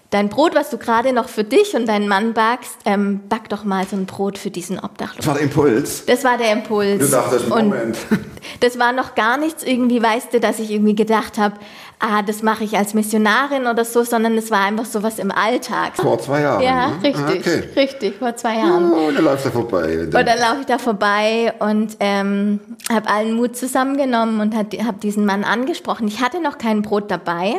dein 0.10 0.30
Brot, 0.30 0.56
was 0.56 0.70
du 0.70 0.78
gerade 0.78 1.12
noch 1.14 1.28
für 1.30 1.44
dich 1.44 1.76
und 1.76 1.86
deinen 1.88 2.08
Mann 2.08 2.34
backst, 2.34 2.78
ähm, 2.86 3.22
back 3.28 3.50
doch 3.50 3.64
mal 3.64 3.86
so 3.86 3.96
ein 3.96 4.06
Brot 4.06 4.38
für 4.38 4.50
diesen 4.52 4.76
Das 4.78 4.86
Obdachlosen. 4.86 5.26
war 5.28 5.34
der 5.36 5.44
Impuls. 5.44 6.06
Das 6.06 6.24
war 6.24 6.38
der 6.38 6.52
Impuls. 6.54 7.00
Du 7.00 7.08
dachtest, 7.12 7.46
Und 7.52 7.70
Moment. 7.70 7.98
das 8.62 8.80
war 8.80 8.94
noch 8.94 9.16
gar 9.16 9.38
nichts 9.38 9.64
irgendwie, 9.64 10.02
weißt 10.02 10.34
du, 10.34 10.40
dass 10.40 10.60
ich 10.60 10.72
irgendwie 10.72 10.96
gedacht 10.96 11.38
habe, 11.38 11.56
ah, 12.00 12.22
das 12.22 12.44
mache 12.44 12.64
ich 12.64 12.78
als 12.78 12.94
Missionarin 12.94 13.66
oder 13.68 13.84
so, 13.84 14.04
sondern 14.04 14.38
es 14.38 14.50
war 14.52 14.62
einfach 14.62 14.86
sowas 14.86 15.20
im 15.20 15.32
Alltag. 15.32 15.94
Vor 15.96 16.20
zwei 16.20 16.42
Jahren. 16.42 16.62
Ja, 16.64 16.88
ne? 16.90 16.94
richtig, 17.04 17.40
Okay. 17.40 17.64
richtig, 17.76 18.16
vor 18.20 18.36
zwei 18.36 18.56
Jahren. 18.60 18.94
Oh, 18.94 19.12
da 19.12 19.20
läufst 19.20 19.48
du 19.48 19.50
vorbei. 19.52 20.04
Und 20.04 20.14
dann 20.14 20.26
laufe 20.40 20.58
ich 20.62 20.66
da 20.68 20.78
vorbei 20.78 21.54
und 21.60 21.98
ähm, 22.00 22.60
habe 22.90 23.10
allen 23.10 23.34
Mut 23.36 23.58
zusammengenommen 23.58 24.40
und 24.40 24.56
habe 24.56 25.00
diesen 25.02 25.26
Mann 25.26 25.44
angesprochen. 25.44 26.08
Ich 26.08 26.22
hatte 26.22 26.40
noch 26.42 26.58
kein 26.60 26.82
Brot 26.84 27.10
dabei 27.12 27.56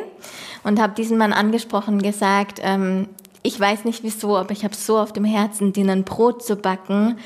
und 0.68 0.78
habe 0.78 0.92
diesen 0.92 1.16
Mann 1.16 1.32
angesprochen 1.32 2.02
gesagt, 2.02 2.60
ähm, 2.62 3.08
ich 3.42 3.58
weiß 3.58 3.86
nicht 3.86 4.02
wieso, 4.02 4.36
aber 4.36 4.52
ich 4.52 4.64
habe 4.64 4.74
so 4.74 4.98
auf 4.98 5.14
dem 5.14 5.24
Herzen, 5.24 5.72
dir 5.72 5.88
ein 5.90 6.04
Brot 6.04 6.44
zu 6.44 6.56
backen. 6.56 7.18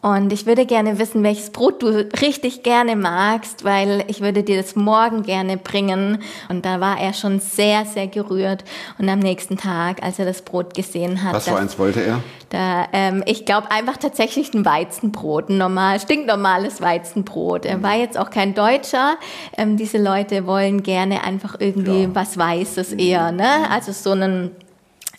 Und 0.00 0.32
ich 0.32 0.46
würde 0.46 0.64
gerne 0.64 1.00
wissen, 1.00 1.24
welches 1.24 1.50
Brot 1.50 1.82
du 1.82 2.08
richtig 2.22 2.62
gerne 2.62 2.94
magst, 2.94 3.64
weil 3.64 4.04
ich 4.06 4.20
würde 4.20 4.44
dir 4.44 4.56
das 4.56 4.76
morgen 4.76 5.24
gerne 5.24 5.56
bringen. 5.56 6.22
Und 6.48 6.64
da 6.64 6.80
war 6.80 7.00
er 7.00 7.12
schon 7.12 7.40
sehr, 7.40 7.84
sehr 7.84 8.06
gerührt. 8.06 8.64
Und 8.98 9.08
am 9.08 9.18
nächsten 9.18 9.56
Tag, 9.56 10.02
als 10.02 10.20
er 10.20 10.24
das 10.24 10.42
Brot 10.42 10.74
gesehen 10.74 11.24
hat, 11.24 11.34
Was 11.34 11.48
für 11.48 11.56
eins 11.56 11.78
wollte 11.78 12.00
er? 12.00 12.20
da, 12.50 12.86
ähm, 12.92 13.22
ich 13.26 13.44
glaube 13.44 13.70
einfach 13.70 13.96
tatsächlich 13.96 14.54
ein 14.54 14.64
Weizenbrot, 14.64 15.50
ein 15.50 15.58
normal, 15.58 16.00
stinknormales 16.00 16.80
Weizenbrot. 16.80 17.66
Er 17.66 17.82
war 17.82 17.96
jetzt 17.96 18.18
auch 18.18 18.30
kein 18.30 18.54
Deutscher. 18.54 19.16
Ähm, 19.56 19.76
diese 19.76 19.98
Leute 19.98 20.46
wollen 20.46 20.82
gerne 20.82 21.24
einfach 21.24 21.56
irgendwie 21.58 22.08
was 22.14 22.38
Weißes 22.38 22.92
eher, 22.94 23.32
ne? 23.32 23.68
Also 23.70 23.92
so 23.92 24.12
einen 24.12 24.52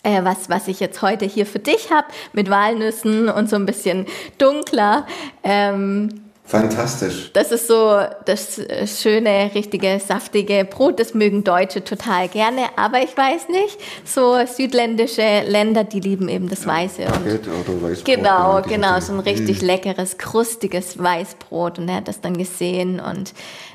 äh, 0.02 0.24
was, 0.24 0.48
was 0.48 0.68
ich 0.68 0.80
jetzt 0.80 1.02
heute 1.02 1.24
hier 1.24 1.46
für 1.46 1.58
dich 1.58 1.90
habe, 1.90 2.08
mit 2.32 2.50
Walnüssen 2.50 3.28
und 3.28 3.48
so 3.48 3.56
ein 3.56 3.66
bisschen 3.66 4.06
dunkler. 4.38 5.06
Ähm, 5.42 6.22
Fantastisch. 6.50 7.30
das 7.32 7.52
ist 7.52 7.68
so 7.68 8.00
das 8.24 8.58
äh, 8.58 8.84
schöne, 8.86 9.52
richtige, 9.54 10.00
saftige 10.04 10.64
Brot. 10.64 10.98
Das 10.98 11.14
mögen 11.14 11.44
Deutsche 11.44 11.84
total 11.84 12.28
gerne. 12.28 12.62
Aber 12.74 13.02
ich 13.02 13.16
weiß 13.16 13.48
nicht, 13.50 13.78
so 14.04 14.36
südländische 14.46 15.42
Länder, 15.46 15.84
die 15.84 16.00
lieben 16.00 16.28
eben 16.28 16.48
das 16.48 16.66
Weiße. 16.66 17.02
Und 17.02 17.24
Baguette 17.24 17.50
oder 17.50 17.82
Weißbrot. 17.82 18.04
Genau, 18.04 18.62
genau, 18.62 18.94
Dinge. 18.94 19.02
so 19.02 19.12
ein 19.12 19.20
richtig 19.20 19.62
leckeres, 19.62 20.18
krustiges 20.18 21.00
Weißbrot 21.00 21.78
und 21.78 21.88
er 21.88 21.96
hat 21.96 22.08
das 22.08 22.20
dann 22.20 22.36
gesehen 22.36 22.98
und 22.98 23.32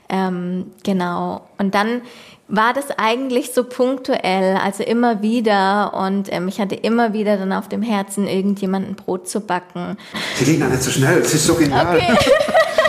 ähm, 0.10 0.72
genau. 0.84 1.42
Und 1.58 1.74
dann 1.76 2.02
war 2.48 2.74
das 2.74 2.86
eigentlich 2.98 3.54
so 3.54 3.64
punktuell, 3.64 4.58
also 4.58 4.84
immer 4.84 5.22
wieder 5.24 5.94
und 5.96 6.32
ähm, 6.32 6.48
ich 6.48 6.60
hatte 6.62 6.76
immer 6.76 7.12
wieder 7.14 7.38
dann 7.38 7.52
auf 7.54 7.68
dem 7.70 7.82
Herzen, 7.82 8.28
irgendjemanden 8.28 8.96
Brot 8.96 9.28
zu 9.28 9.40
backen. 9.42 9.98
Selina, 10.36 10.68
nicht 10.68 10.84
so 10.84 10.92
schnell. 10.92 11.22
Das 11.22 11.34
ist 11.34 11.46
so 11.48 11.56
genial. 11.56 11.98
Okay. 11.98 12.14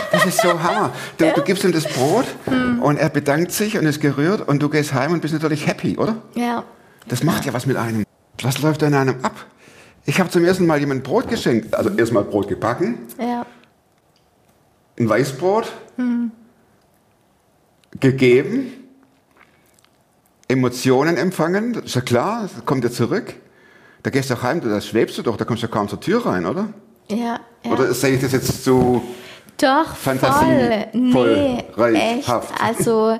Das 0.09 0.25
ist 0.25 0.41
so 0.41 0.63
Hammer. 0.63 0.93
Du, 1.17 1.25
du 1.35 1.41
gibst 1.41 1.65
ihm 1.65 1.73
das 1.73 1.83
Brot 1.83 2.25
Hm. 2.45 2.81
und 2.81 2.97
er 2.97 3.09
bedankt 3.09 3.51
sich 3.51 3.77
und 3.77 3.85
ist 3.85 3.99
gerührt 3.99 4.47
und 4.47 4.63
du 4.63 4.69
gehst 4.69 4.93
heim 4.93 5.11
und 5.11 5.21
bist 5.21 5.33
natürlich 5.33 5.67
happy, 5.67 5.97
oder? 5.97 6.15
Ja, 6.33 6.63
Das 7.09 7.23
macht 7.23 7.43
ja 7.45 7.51
was 7.53 7.65
mit 7.65 7.75
einem. 7.75 8.03
Was 8.41 8.61
läuft 8.61 8.81
da 8.81 8.87
in 8.87 8.93
einem 8.95 9.15
ab? 9.23 9.35
Ich 10.05 10.19
habe 10.21 10.29
zum 10.29 10.45
ersten 10.45 10.65
Mal 10.65 10.79
jemandem 10.79 11.03
Brot 11.03 11.27
geschenkt. 11.27 11.75
Also 11.75 11.89
erstmal 11.89 12.23
Brot 12.23 12.47
gebacken, 12.47 12.99
ja, 13.19 13.45
ein 14.97 15.09
Weißbrot 15.09 15.71
Hm. 15.97 16.31
Gegeben, 17.99 18.73
Emotionen 20.47 21.17
empfangen, 21.17 21.75
ist 21.75 21.95
ja 21.95 22.01
klar, 22.01 22.49
kommt 22.65 22.83
ja 22.83 22.91
zurück. 22.91 23.33
Da 24.03 24.09
gehst 24.09 24.29
du 24.29 24.35
auch 24.35 24.43
heim, 24.43 24.61
da 24.61 24.79
schwebst 24.79 25.17
du 25.17 25.21
doch, 25.21 25.35
da 25.35 25.43
kommst 25.45 25.63
du 25.63 25.67
kaum 25.67 25.87
zur 25.87 25.99
Tür 25.99 26.25
rein, 26.25 26.45
oder? 26.45 26.69
ja. 27.09 27.39
ja. 27.65 27.71
Oder 27.71 27.93
sehe 27.93 28.15
ich 28.15 28.21
das 28.21 28.31
jetzt 28.31 28.63
so... 28.63 29.01
Doch, 29.59 29.95
Fantasie, 29.95 30.85
voll. 31.11 31.63
Nee, 31.91 32.19
echt. 32.19 32.29
Also, 32.61 33.19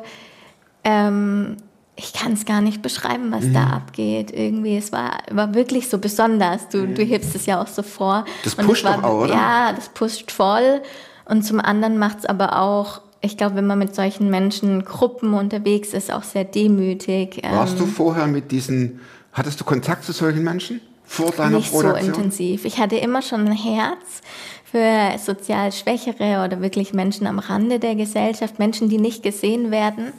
ähm, 0.83 1.57
ich 1.95 2.13
kann 2.13 2.33
es 2.33 2.45
gar 2.45 2.61
nicht 2.61 2.83
beschreiben, 2.83 3.31
was 3.31 3.43
Mhm. 3.45 3.53
da 3.55 3.63
abgeht. 3.71 4.31
Irgendwie, 4.31 4.77
es 4.77 4.91
war, 4.91 5.17
war 5.31 5.55
wirklich 5.55 5.89
so 5.89 5.97
besonders. 5.97 6.69
Du, 6.69 6.87
du 6.87 7.01
hebst 7.01 7.35
es 7.35 7.47
ja 7.47 7.59
auch 7.59 7.67
so 7.67 7.81
vor. 7.81 8.23
Das 8.43 8.53
pusht 8.55 8.83
war, 8.85 9.03
auch, 9.03 9.23
oder? 9.23 9.33
Ja, 9.33 9.73
das 9.73 9.89
pusht 9.89 10.31
voll. 10.31 10.81
Und 11.25 11.41
zum 11.41 11.59
anderen 11.59 11.97
macht 11.97 12.19
es 12.19 12.25
aber 12.25 12.61
auch, 12.61 13.01
ich 13.21 13.37
glaube, 13.37 13.55
wenn 13.55 13.67
man 13.67 13.79
mit 13.79 13.95
solchen 13.95 14.29
Menschen 14.29 14.85
Gruppen 14.85 15.33
unterwegs 15.33 15.93
ist, 15.93 16.11
auch 16.11 16.23
sehr 16.23 16.43
demütig. 16.43 17.41
Warst 17.49 17.73
Ähm, 17.73 17.79
du 17.79 17.85
vorher 17.85 18.27
mit 18.27 18.51
diesen... 18.51 18.99
Hattest 19.33 19.59
du 19.59 19.63
Kontakt 19.65 20.03
zu 20.03 20.11
solchen 20.13 20.43
Menschen? 20.43 20.81
Vor 21.05 21.31
deiner 21.31 21.57
nicht 21.57 21.71
so 21.71 21.79
Brotaktion? 21.81 22.13
intensiv. 22.15 22.65
Ich 22.65 22.79
hatte 22.79 22.95
immer 22.97 23.21
schon 23.21 23.47
ein 23.47 23.51
Herz 23.53 24.21
für 24.69 25.17
sozial 25.19 25.71
Schwächere 25.71 26.43
oder 26.43 26.61
wirklich 26.61 26.93
Menschen 26.93 27.27
am 27.27 27.39
Rande 27.39 27.79
der 27.79 27.95
Gesellschaft, 27.95 28.59
Menschen, 28.59 28.89
die 28.89 28.97
nicht 28.97 29.23
gesehen 29.23 29.71
werden. 29.71 30.11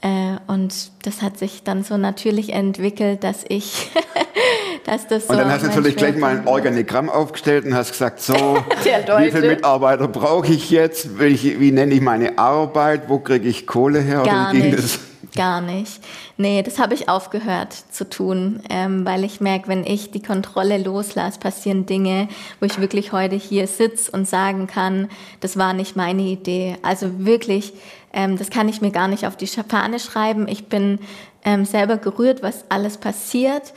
Äh, 0.00 0.36
Und 0.46 0.92
das 1.02 1.20
hat 1.22 1.38
sich 1.38 1.62
dann 1.62 1.84
so 1.84 1.96
natürlich 1.96 2.52
entwickelt, 2.52 3.22
dass 3.24 3.44
ich, 3.48 3.90
dass 4.84 5.06
das 5.06 5.26
so. 5.26 5.32
Und 5.32 5.38
dann 5.38 5.50
hast 5.50 5.62
du 5.62 5.68
natürlich 5.68 5.96
gleich 5.96 6.16
mal 6.16 6.36
ein 6.36 6.46
Organigramm 6.46 7.08
aufgestellt 7.08 7.64
und 7.64 7.74
hast 7.74 7.92
gesagt, 7.92 8.20
so, 8.20 8.34
wie 8.84 9.30
viele. 9.30 9.48
Mitarbeiter 9.48 10.08
brauche 10.08 10.52
ich 10.52 10.70
jetzt? 10.70 11.18
Welche, 11.18 11.60
wie 11.60 11.72
nenne 11.72 11.94
ich 11.94 12.00
meine 12.00 12.38
Arbeit? 12.38 13.08
Wo 13.08 13.18
kriege 13.18 13.48
ich 13.48 13.66
Kohle 13.66 14.00
her? 14.00 14.22
Gar 14.24 14.52
nicht. 14.52 14.78
das? 14.78 14.98
Gar 15.34 15.62
nicht. 15.62 16.00
Nee, 16.36 16.62
das 16.62 16.78
habe 16.78 16.92
ich 16.92 17.08
aufgehört 17.08 17.72
zu 17.72 18.08
tun, 18.08 18.60
ähm, 18.68 19.06
weil 19.06 19.24
ich 19.24 19.40
merke, 19.40 19.68
wenn 19.68 19.84
ich 19.84 20.10
die 20.10 20.22
Kontrolle 20.22 20.76
loslasse, 20.76 21.40
passieren 21.40 21.86
Dinge, 21.86 22.28
wo 22.60 22.66
ich 22.66 22.78
wirklich 22.80 23.12
heute 23.12 23.36
hier 23.36 23.66
sitze 23.66 24.10
und 24.10 24.28
sagen 24.28 24.66
kann, 24.66 25.08
das 25.40 25.56
war 25.56 25.72
nicht 25.72 25.96
meine 25.96 26.22
Idee. 26.22 26.76
Also 26.82 27.24
wirklich, 27.24 27.72
ähm, 28.12 28.36
das 28.36 28.50
kann 28.50 28.68
ich 28.68 28.82
mir 28.82 28.90
gar 28.90 29.08
nicht 29.08 29.26
auf 29.26 29.36
die 29.36 29.46
Fahne 29.46 30.00
schreiben. 30.00 30.48
Ich 30.48 30.66
bin 30.66 30.98
ähm, 31.44 31.64
selber 31.64 31.96
gerührt, 31.96 32.42
was 32.42 32.64
alles 32.68 32.98
passiert. 32.98 33.72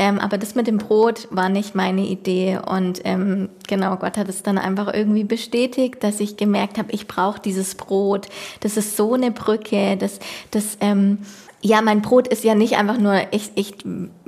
Ähm, 0.00 0.18
aber 0.18 0.38
das 0.38 0.54
mit 0.54 0.66
dem 0.66 0.78
Brot 0.78 1.28
war 1.30 1.50
nicht 1.50 1.74
meine 1.74 2.00
Idee. 2.06 2.58
Und 2.66 3.02
ähm, 3.04 3.50
genau, 3.68 3.96
Gott 3.96 4.16
hat 4.16 4.30
es 4.30 4.42
dann 4.42 4.56
einfach 4.56 4.94
irgendwie 4.94 5.24
bestätigt, 5.24 6.02
dass 6.02 6.20
ich 6.20 6.38
gemerkt 6.38 6.78
habe, 6.78 6.90
ich 6.92 7.06
brauche 7.06 7.38
dieses 7.38 7.74
Brot. 7.74 8.28
Das 8.60 8.78
ist 8.78 8.96
so 8.96 9.12
eine 9.12 9.30
Brücke. 9.30 9.98
Das, 9.98 10.18
das 10.52 10.78
ähm, 10.80 11.18
ja, 11.60 11.82
mein 11.82 12.00
Brot 12.00 12.28
ist 12.28 12.44
ja 12.44 12.54
nicht 12.54 12.78
einfach 12.78 12.96
nur, 12.96 13.20
ich, 13.32 13.50
ich, 13.56 13.74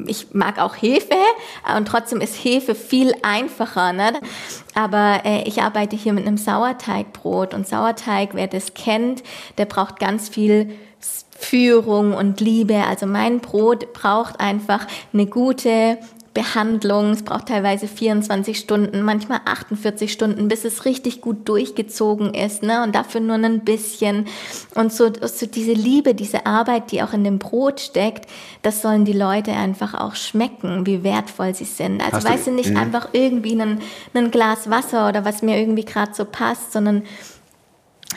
ich 0.05 0.35
mag 0.35 0.59
auch 0.59 0.77
Hefe 0.77 1.17
und 1.75 1.89
trotzdem 1.89 2.21
ist 2.21 2.35
Hefe 2.35 2.75
viel 2.75 3.15
einfacher. 3.23 3.95
Ne? 3.95 4.13
Aber 4.75 5.23
äh, 5.25 5.45
ich 5.45 5.63
arbeite 5.63 5.97
hier 5.97 6.13
mit 6.13 6.27
einem 6.27 6.37
Sauerteigbrot 6.37 7.55
und 7.55 7.67
Sauerteig, 7.67 8.35
wer 8.35 8.47
das 8.47 8.75
kennt, 8.75 9.23
der 9.57 9.65
braucht 9.65 9.99
ganz 9.99 10.29
viel 10.29 10.75
Führung 11.45 12.15
und 12.15 12.41
Liebe. 12.41 12.85
Also 12.87 13.07
mein 13.07 13.41
Brot 13.41 13.93
braucht 13.93 14.41
einfach 14.41 14.87
eine 15.13 15.27
gute 15.27 15.99
Behandlung. 16.35 17.11
Es 17.11 17.23
braucht 17.23 17.49
teilweise 17.49 17.87
24 17.87 18.59
Stunden, 18.59 19.03
manchmal 19.03 19.41
48 19.45 20.11
Stunden, 20.11 20.49
bis 20.49 20.65
es 20.65 20.85
richtig 20.85 21.21
gut 21.21 21.49
durchgezogen 21.49 22.33
ist. 22.33 22.63
Ne? 22.63 22.83
Und 22.83 22.95
dafür 22.95 23.21
nur 23.21 23.37
ein 23.37 23.61
bisschen. 23.61 24.27
Und 24.75 24.93
so, 24.93 25.11
so 25.21 25.47
diese 25.47 25.73
Liebe, 25.73 26.15
diese 26.15 26.47
Arbeit, 26.47 26.91
die 26.91 27.03
auch 27.03 27.13
in 27.13 27.25
dem 27.25 27.39
Brot 27.39 27.81
steckt, 27.81 28.31
das 28.63 28.81
sollen 28.81 29.05
die 29.05 29.13
Leute 29.13 29.53
einfach 29.53 29.95
auch 29.95 30.15
schmecken, 30.15 30.87
wie 30.87 31.05
wertvoll 31.05 31.55
sie 31.55 31.65
sind. 31.65 32.03
Also 32.03 32.27
weißt 32.27 32.47
du 32.47 32.53
nicht 32.53 32.71
mh. 32.71 32.81
einfach 32.81 33.09
irgendwie 33.13 33.61
ein, 33.61 33.81
ein 34.15 34.31
Glas 34.31 34.71
Wasser 34.71 35.09
oder 35.09 35.25
was 35.25 35.43
mir 35.43 35.59
irgendwie 35.59 35.85
gerade 35.85 36.15
so 36.15 36.25
passt, 36.25 36.73
sondern 36.73 37.03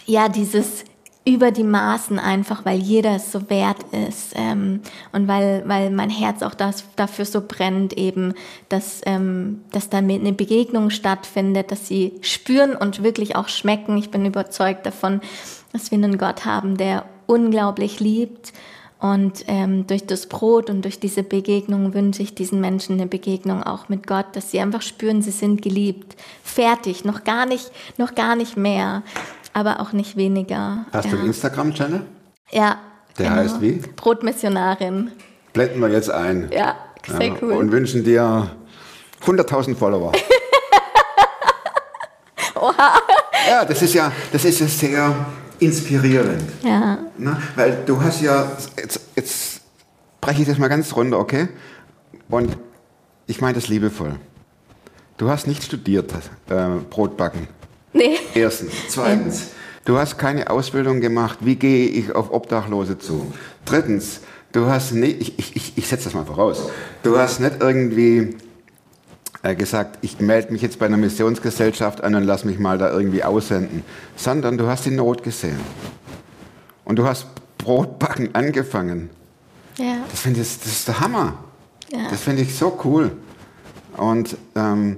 ja, 0.05 0.29
dieses 0.29 0.85
über 1.27 1.49
die 1.49 1.63
Maßen 1.63 2.19
einfach, 2.19 2.65
weil 2.65 2.79
jeder 2.79 3.15
es 3.15 3.31
so 3.31 3.49
wert 3.49 3.83
ist 4.07 4.33
ähm, 4.35 4.81
und 5.11 5.27
weil, 5.27 5.63
weil 5.65 5.89
mein 5.89 6.11
Herz 6.11 6.43
auch 6.43 6.53
das, 6.53 6.85
dafür 6.95 7.25
so 7.25 7.41
brennt 7.41 7.93
eben, 7.93 8.35
dass, 8.69 9.01
ähm, 9.05 9.61
dass 9.71 9.89
da 9.89 9.97
eine 9.97 10.33
Begegnung 10.33 10.91
stattfindet, 10.91 11.71
dass 11.71 11.87
sie 11.87 12.13
spüren 12.21 12.75
und 12.75 13.01
wirklich 13.01 13.35
auch 13.35 13.47
schmecken. 13.47 13.97
Ich 13.97 14.11
bin 14.11 14.23
überzeugt 14.23 14.85
davon, 14.85 15.19
dass 15.73 15.89
wir 15.89 15.97
einen 15.97 16.19
Gott 16.19 16.45
haben, 16.45 16.77
der 16.77 17.05
unglaublich 17.25 17.99
liebt 17.99 18.53
und 18.99 19.43
ähm, 19.47 19.87
durch 19.87 20.05
das 20.05 20.27
Brot 20.27 20.69
und 20.69 20.83
durch 20.83 20.99
diese 20.99 21.21
Begegnung 21.21 21.93
wünsche 21.93 22.23
ich 22.23 22.33
diesen 22.33 22.61
Menschen 22.61 22.93
eine 22.93 23.07
Begegnung 23.07 23.61
auch 23.61 23.89
mit 23.89 24.07
Gott, 24.07 24.27
dass 24.33 24.51
sie 24.51 24.59
einfach 24.59 24.81
spüren, 24.81 25.21
sie 25.21 25.31
sind 25.31 25.61
geliebt. 25.61 26.15
Fertig, 26.43 27.03
noch 27.03 27.23
gar 27.23 27.45
nicht, 27.45 27.71
noch 27.97 28.15
gar 28.15 28.35
nicht 28.35 28.57
mehr 28.57 29.03
aber 29.55 29.79
auch 29.79 29.93
nicht 29.93 30.17
weniger. 30.17 30.85
Hast 30.91 31.05
ja. 31.05 31.11
du 31.11 31.17
einen 31.17 31.27
Instagram-Channel? 31.27 32.01
Ja. 32.51 32.77
Der 33.17 33.29
genau. 33.29 33.41
heißt 33.41 33.61
wie? 33.61 33.81
Brotmissionarin. 33.95 35.11
Blenden 35.53 35.79
wir 35.79 35.89
jetzt 35.89 36.11
ein. 36.11 36.49
Ja, 36.51 36.75
sehr 37.07 37.27
ja, 37.27 37.35
cool. 37.41 37.53
Und 37.53 37.71
wünschen 37.71 38.03
dir 38.03 38.51
100.000 39.25 39.75
Follower. 39.75 40.11
Oha. 42.55 42.99
Ja, 43.49 43.63
das 43.63 43.81
ist 43.81 43.93
ja, 43.93 44.11
das 44.33 44.43
ist 44.43 44.59
ja 44.59 44.67
sehr 44.67 45.25
inspirierend. 45.59 46.43
Ja. 46.61 46.97
Na, 47.17 47.41
weil 47.55 47.83
du 47.85 48.01
hast 48.01 48.21
ja, 48.21 48.51
jetzt, 48.75 48.99
jetzt 49.15 49.61
breche 50.19 50.41
ich 50.41 50.47
das 50.49 50.57
mal 50.57 50.67
ganz 50.67 50.93
runter, 50.93 51.17
okay? 51.17 51.47
Und 52.27 52.57
ich 53.27 53.39
meine 53.39 53.53
das 53.53 53.69
liebevoll. 53.69 54.19
Du 55.17 55.29
hast 55.29 55.47
nicht 55.47 55.63
studiert, 55.63 56.11
äh, 56.49 56.67
Brotbacken. 56.89 57.47
Nee. 57.95 58.17
Erstens. 58.33 58.73
Zweitens, 58.89 59.47
du 59.85 59.97
hast 59.97 60.17
keine 60.17 60.49
Ausbildung 60.49 60.99
gemacht, 60.99 61.39
wie 61.41 61.55
gehe 61.55 61.87
ich 61.87 62.13
auf 62.13 62.29
Obdachlose 62.31 62.99
zu? 62.99 63.31
Drittens, 63.63 64.19
du 64.51 64.65
hast 64.65 64.91
nicht, 64.91 65.21
ich, 65.21 65.39
ich, 65.39 65.55
ich, 65.55 65.77
ich 65.77 65.87
setze 65.87 66.03
das 66.03 66.13
mal 66.13 66.25
voraus, 66.25 66.69
du 67.03 67.17
hast 67.17 67.39
nicht 67.39 67.61
irgendwie 67.61 68.35
äh, 69.43 69.55
gesagt, 69.55 69.99
ich 70.01 70.19
melde 70.19 70.51
mich 70.51 70.61
jetzt 70.61 70.77
bei 70.77 70.87
einer 70.87 70.97
Missionsgesellschaft 70.97 72.03
an 72.03 72.15
und 72.15 72.23
lass 72.23 72.43
mich 72.43 72.59
mal 72.59 72.77
da 72.77 72.91
irgendwie 72.91 73.23
aussenden, 73.23 73.83
sondern 74.17 74.57
du 74.57 74.67
hast 74.67 74.85
die 74.85 74.91
Not 74.91 75.23
gesehen. 75.23 75.59
Und 76.83 76.97
du 76.97 77.07
hast 77.07 77.27
Brotbacken 77.57 78.35
angefangen. 78.35 79.09
Ja. 79.77 79.99
Das 80.11 80.19
finde 80.19 80.41
ich, 80.41 80.59
das 80.59 80.67
ist 80.67 80.87
der 80.89 80.99
Hammer. 80.99 81.45
Ja. 81.93 82.09
Das 82.09 82.21
finde 82.21 82.41
ich 82.41 82.57
so 82.57 82.77
cool. 82.83 83.11
Und 83.95 84.35
ähm, 84.55 84.97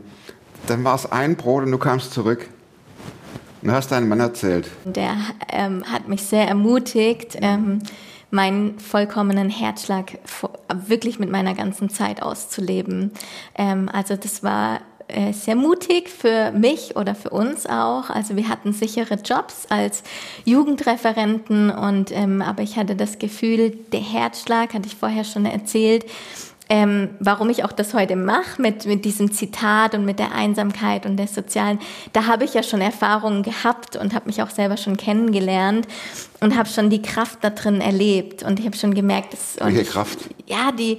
dann 0.66 0.84
war 0.84 0.96
es 0.96 1.12
ein 1.12 1.36
Brot 1.36 1.64
und 1.64 1.72
du 1.72 1.78
kamst 1.78 2.12
zurück. 2.12 2.48
Du 3.68 3.74
hast 3.74 3.92
deinen 3.92 4.08
Mann 4.08 4.22
erzählt. 4.22 4.70
Der 4.86 5.18
ähm, 5.52 5.84
hat 5.92 6.08
mich 6.08 6.24
sehr 6.24 6.48
ermutigt, 6.48 7.38
ähm, 7.42 7.80
meinen 8.32 8.80
vollkommenen 8.80 9.50
Herzschlag 9.50 10.20
wirklich 10.88 11.20
mit 11.20 11.30
meiner 11.30 11.54
ganzen 11.54 11.90
Zeit 11.90 12.24
auszuleben. 12.24 13.12
Ähm, 13.58 13.90
also 13.92 14.16
das 14.16 14.42
war 14.42 14.80
äh, 15.10 15.34
sehr 15.34 15.58
mutig 15.58 16.08
für 16.08 16.52
mich 16.52 16.96
oder 16.96 17.14
für 17.14 17.32
uns 17.32 17.66
auch. 17.66 18.10
Also 18.10 18.38
wir 18.38 18.48
hatten 18.48 18.72
sichere 18.72 19.16
Jobs 19.16 19.66
als 19.68 20.04
Jugendreferenten 20.46 21.70
und 21.70 22.14
ähm, 22.14 22.42
aber 22.42 22.64
ich 22.64 22.78
hatte 22.78 22.96
das 22.96 23.20
Gefühl, 23.20 23.72
der 23.92 24.00
Herzschlag 24.00 24.74
hatte 24.74 24.88
ich 24.88 24.96
vorher 24.96 25.26
schon 25.26 25.46
erzählt, 25.46 26.06
ähm, 26.70 27.10
warum 27.20 27.50
ich 27.50 27.64
auch 27.64 27.72
das 27.72 27.94
heute 27.94 28.16
mache 28.16 28.62
mit, 28.62 28.86
mit 28.86 29.06
diesem 29.06 29.32
Zitat 29.32 29.96
und 29.96 30.06
mit 30.06 30.20
der 30.20 30.34
Einsamkeit 30.34 31.06
und 31.06 31.18
der 31.18 31.28
sozialen, 31.28 31.80
da 32.14 32.26
habe 32.26 32.44
ich 32.44 32.54
ja 32.54 32.64
schon 32.64 32.82
Erfahrungen 32.82 33.44
gehabt 33.44 33.96
und 33.96 34.14
habe 34.14 34.28
mich 34.28 34.42
auch 34.42 34.50
selber 34.50 34.78
schon 34.78 34.98
kennengelernt 34.98 35.88
und 36.42 36.58
habe 36.58 36.68
schon 36.68 36.90
die 36.90 37.02
Kraft 37.02 37.40
da 37.42 37.50
drin 37.50 37.82
erlebt 37.82 38.44
und 38.44 38.60
ich 38.60 38.66
habe 38.66 38.76
schon 38.76 38.94
gemerkt, 38.94 39.34
dass 39.34 39.58
welche 39.60 39.86
Kraft? 39.86 40.20
Ja, 40.46 40.72
die 40.72 40.98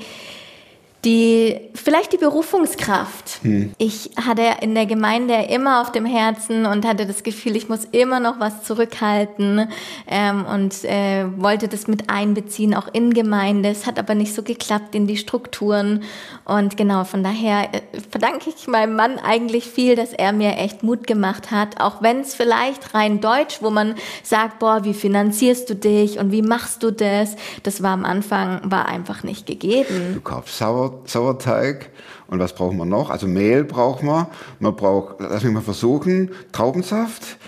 die 1.09 1.59
vielleicht 1.73 2.13
die 2.13 2.19
Berufungskraft. 2.19 3.39
Hm. 3.41 3.73
Ich 3.79 4.11
hatte 4.17 4.43
in 4.61 4.75
der 4.75 4.85
Gemeinde 4.85 5.35
immer 5.49 5.81
auf 5.81 5.91
dem 5.91 6.05
Herzen 6.05 6.67
und 6.67 6.87
hatte 6.87 7.07
das 7.07 7.23
Gefühl, 7.23 7.57
ich 7.57 7.71
muss 7.71 7.87
immer 7.93 8.21
noch 8.21 8.41
was 8.41 8.63
zurückhalten 8.65 9.71
ähm, 10.07 10.45
und 10.45 10.85
äh, 10.85 11.25
wollte 11.37 11.69
das 11.69 11.89
mit 11.89 12.11
einbeziehen, 12.11 12.75
auch 12.75 12.89
in 12.93 13.15
Gemeinde. 13.15 13.71
Es 13.71 13.87
hat 13.87 13.99
aber 13.99 14.15
nicht 14.15 14.35
so 14.35 14.43
geklappt 14.43 14.95
in 14.95 15.07
die 15.07 15.17
Strukturen. 15.17 16.03
Und 16.45 16.77
genau, 16.77 17.05
von 17.05 17.23
daher 17.23 17.73
äh, 17.73 17.81
verdanke 18.11 18.51
ich 18.51 18.67
meinem 18.67 18.95
Mann 18.95 19.19
eigentlich 19.19 19.65
viel, 19.65 19.97
dass 19.97 20.13
er 20.13 20.35
mir 20.35 20.59
echt 20.59 20.83
Mut 20.83 21.07
gemacht 21.07 21.51
hat, 21.51 21.81
auch 21.81 22.03
wenn 22.03 22.21
es 22.21 22.35
vielleicht 22.35 22.93
rein 22.93 23.23
deutsch, 23.23 23.63
wo 23.63 23.71
man 23.71 23.95
sagt, 24.23 24.59
boah, 24.59 24.85
wie 24.85 24.95
finanzierst 24.95 25.71
du 25.71 25.75
dich 25.75 26.19
und 26.19 26.33
wie 26.33 26.43
machst 26.43 26.83
du 26.83 26.91
das? 26.91 27.37
Das 27.63 27.83
war 27.83 27.93
am 27.93 28.05
Anfang, 28.05 28.61
war 28.65 28.87
einfach 28.87 29.23
nicht 29.23 29.47
gegeben. 29.47 30.13
Du 30.13 30.21
kaufst 30.21 30.59
sauer 30.59 30.98
Sauerteig. 31.05 31.91
Und 32.29 32.41
was 32.41 32.55
brauchen 32.55 32.77
wir 32.77 32.85
noch? 32.85 33.11
Also 33.11 33.27
Mehl 33.27 33.65
brauchen 33.65 34.07
wir. 34.07 34.29
Man 34.59 34.77
braucht, 34.77 35.17
lass 35.19 35.43
mich 35.43 35.53
mal 35.53 35.63
versuchen, 35.63 36.31
Traubensaft. 36.53 37.39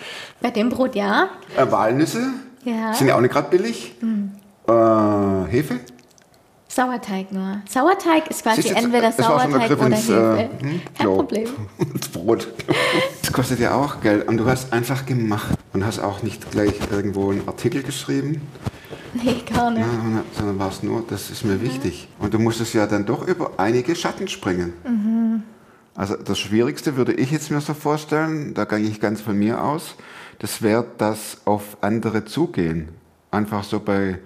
Bei 0.40 0.50
dem 0.50 0.70
Brot 0.70 0.94
ja. 0.94 1.28
Äh, 1.56 1.70
Walnüsse. 1.70 2.28
Ja. 2.64 2.94
Sind 2.94 3.08
ja 3.08 3.16
auch 3.16 3.20
nicht 3.20 3.32
gerade 3.32 3.50
billig. 3.50 3.94
Hm. 4.00 4.32
Äh, 4.66 5.50
Hefe. 5.50 5.80
Sauerteig 6.68 7.32
nur. 7.32 7.62
Sauerteig 7.68 8.30
ist 8.30 8.42
quasi 8.42 8.60
jetzt, 8.62 8.76
entweder 8.76 9.10
Sauerteig 9.10 9.70
oder 9.70 9.86
ins, 9.86 10.08
Hefe. 10.08 10.38
Äh, 10.38 10.62
hm, 10.62 10.82
Kein 10.96 11.06
Lob. 11.06 11.16
Problem. 11.16 11.48
Das 11.94 12.08
Brot. 12.08 12.48
Das 13.22 13.32
kostet 13.32 13.60
ja 13.60 13.74
auch 13.74 14.00
Geld. 14.00 14.26
Und 14.26 14.38
du 14.38 14.46
hast 14.46 14.72
einfach 14.72 15.06
gemacht 15.06 15.56
und 15.72 15.86
hast 15.86 16.00
auch 16.00 16.22
nicht 16.22 16.50
gleich 16.50 16.74
irgendwo 16.90 17.30
einen 17.30 17.46
Artikel 17.46 17.84
geschrieben, 17.84 18.42
Nee, 19.22 19.42
gar 19.52 19.70
nicht. 19.70 19.80
Ja, 19.80 20.24
sondern 20.32 20.58
war 20.58 20.68
es 20.68 20.82
nur, 20.82 21.04
das 21.08 21.30
ist 21.30 21.44
mir 21.44 21.56
mhm. 21.56 21.62
wichtig. 21.62 22.08
Und 22.18 22.34
du 22.34 22.38
musstest 22.38 22.74
ja 22.74 22.86
dann 22.86 23.06
doch 23.06 23.26
über 23.26 23.52
einige 23.56 23.94
Schatten 23.96 24.28
springen. 24.28 24.72
Mhm. 24.84 25.42
Also 25.94 26.16
das 26.16 26.38
Schwierigste 26.38 26.96
würde 26.96 27.12
ich 27.12 27.30
jetzt 27.30 27.50
mir 27.50 27.60
so 27.60 27.74
vorstellen, 27.74 28.54
da 28.54 28.64
gehe 28.64 28.78
ich 28.78 29.00
ganz 29.00 29.20
von 29.20 29.36
mir 29.36 29.62
aus, 29.62 29.96
das 30.38 30.62
wäre 30.62 30.86
das 30.98 31.38
auf 31.44 31.78
andere 31.82 32.24
zugehen. 32.24 32.88
Einfach 33.30 33.64
so 33.64 33.80
bei 33.80 34.18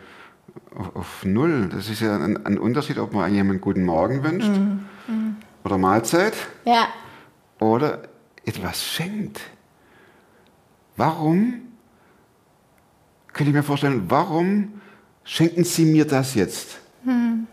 auf, 0.75 0.97
auf 0.97 1.25
Null. 1.25 1.69
Das 1.73 1.89
ist 1.89 2.01
ja 2.01 2.17
ein, 2.17 2.45
ein, 2.47 2.59
Unterschied, 2.59 2.99
ob 2.99 3.13
man 3.13 3.33
jemanden 3.33 3.61
guten 3.61 3.85
Morgen 3.85 4.23
wünscht 4.23 4.49
mhm. 4.49 4.85
Mhm. 5.09 5.37
oder 5.65 5.79
Mahlzeit 5.79 6.35
ja. 6.65 6.87
oder 7.59 8.03
etwas 8.45 8.85
schenkt. 8.85 9.41
Warum 10.97 11.64
könnte 13.35 13.51
ich 13.51 13.55
mir 13.55 13.63
vorstellen, 13.63 14.05
warum 14.09 14.81
schenken 15.25 15.65
Sie 15.65 15.85
mir 15.85 16.07
das 16.07 16.35
jetzt? 16.35 16.79
Hm. 17.05 17.47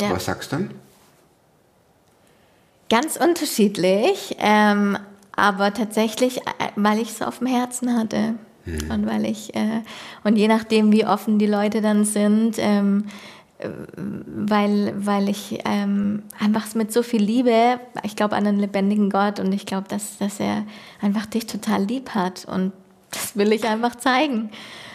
Ja. 0.00 0.10
Was 0.10 0.26
sagst 0.26 0.52
du 0.52 0.56
dann? 0.56 0.70
Ganz 2.90 3.16
unterschiedlich, 3.16 4.36
ähm, 4.38 4.98
aber 5.34 5.72
tatsächlich, 5.72 6.38
äh, 6.38 6.68
weil 6.76 6.98
ich 6.98 7.10
es 7.10 7.22
auf 7.22 7.38
dem 7.38 7.46
Herzen 7.46 7.96
hatte. 7.96 8.34
Hm. 8.64 8.90
Und 8.90 9.06
weil 9.06 9.24
ich, 9.24 9.54
äh, 9.54 9.82
und 10.24 10.36
je 10.36 10.48
nachdem, 10.48 10.92
wie 10.92 11.06
offen 11.06 11.38
die 11.38 11.46
Leute 11.46 11.80
dann 11.80 12.04
sind, 12.04 12.56
ähm, 12.58 13.06
äh, 13.58 13.68
weil, 13.96 14.92
weil 14.96 15.28
ich 15.28 15.60
ähm, 15.64 16.24
einfach 16.38 16.74
mit 16.74 16.92
so 16.92 17.02
viel 17.02 17.22
Liebe, 17.22 17.80
ich 18.02 18.16
glaube 18.16 18.36
an 18.36 18.46
einen 18.46 18.58
lebendigen 18.58 19.08
Gott 19.08 19.40
und 19.40 19.52
ich 19.52 19.66
glaube, 19.66 19.88
dass, 19.88 20.18
dass 20.18 20.38
er 20.38 20.64
einfach 21.00 21.26
dich 21.26 21.46
total 21.46 21.84
lieb 21.84 22.10
hat 22.10 22.44
und 22.44 22.72
das 23.10 23.36
will 23.36 23.52
ich 23.52 23.64
einfach 23.64 23.94
zeigen. 23.96 24.50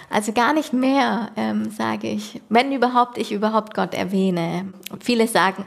Also 0.10 0.32
gar 0.32 0.54
nicht 0.54 0.74
mehr, 0.74 1.30
ähm, 1.36 1.70
sage 1.70 2.08
ich. 2.08 2.41
Wenn 2.50 2.72
überhaupt, 2.72 3.17
ich 3.17 3.32
überhaupt 3.32 3.74
Gott 3.74 3.93
erwähne. 3.93 4.72
Und 4.91 5.04
viele 5.04 5.28
sagen, 5.28 5.65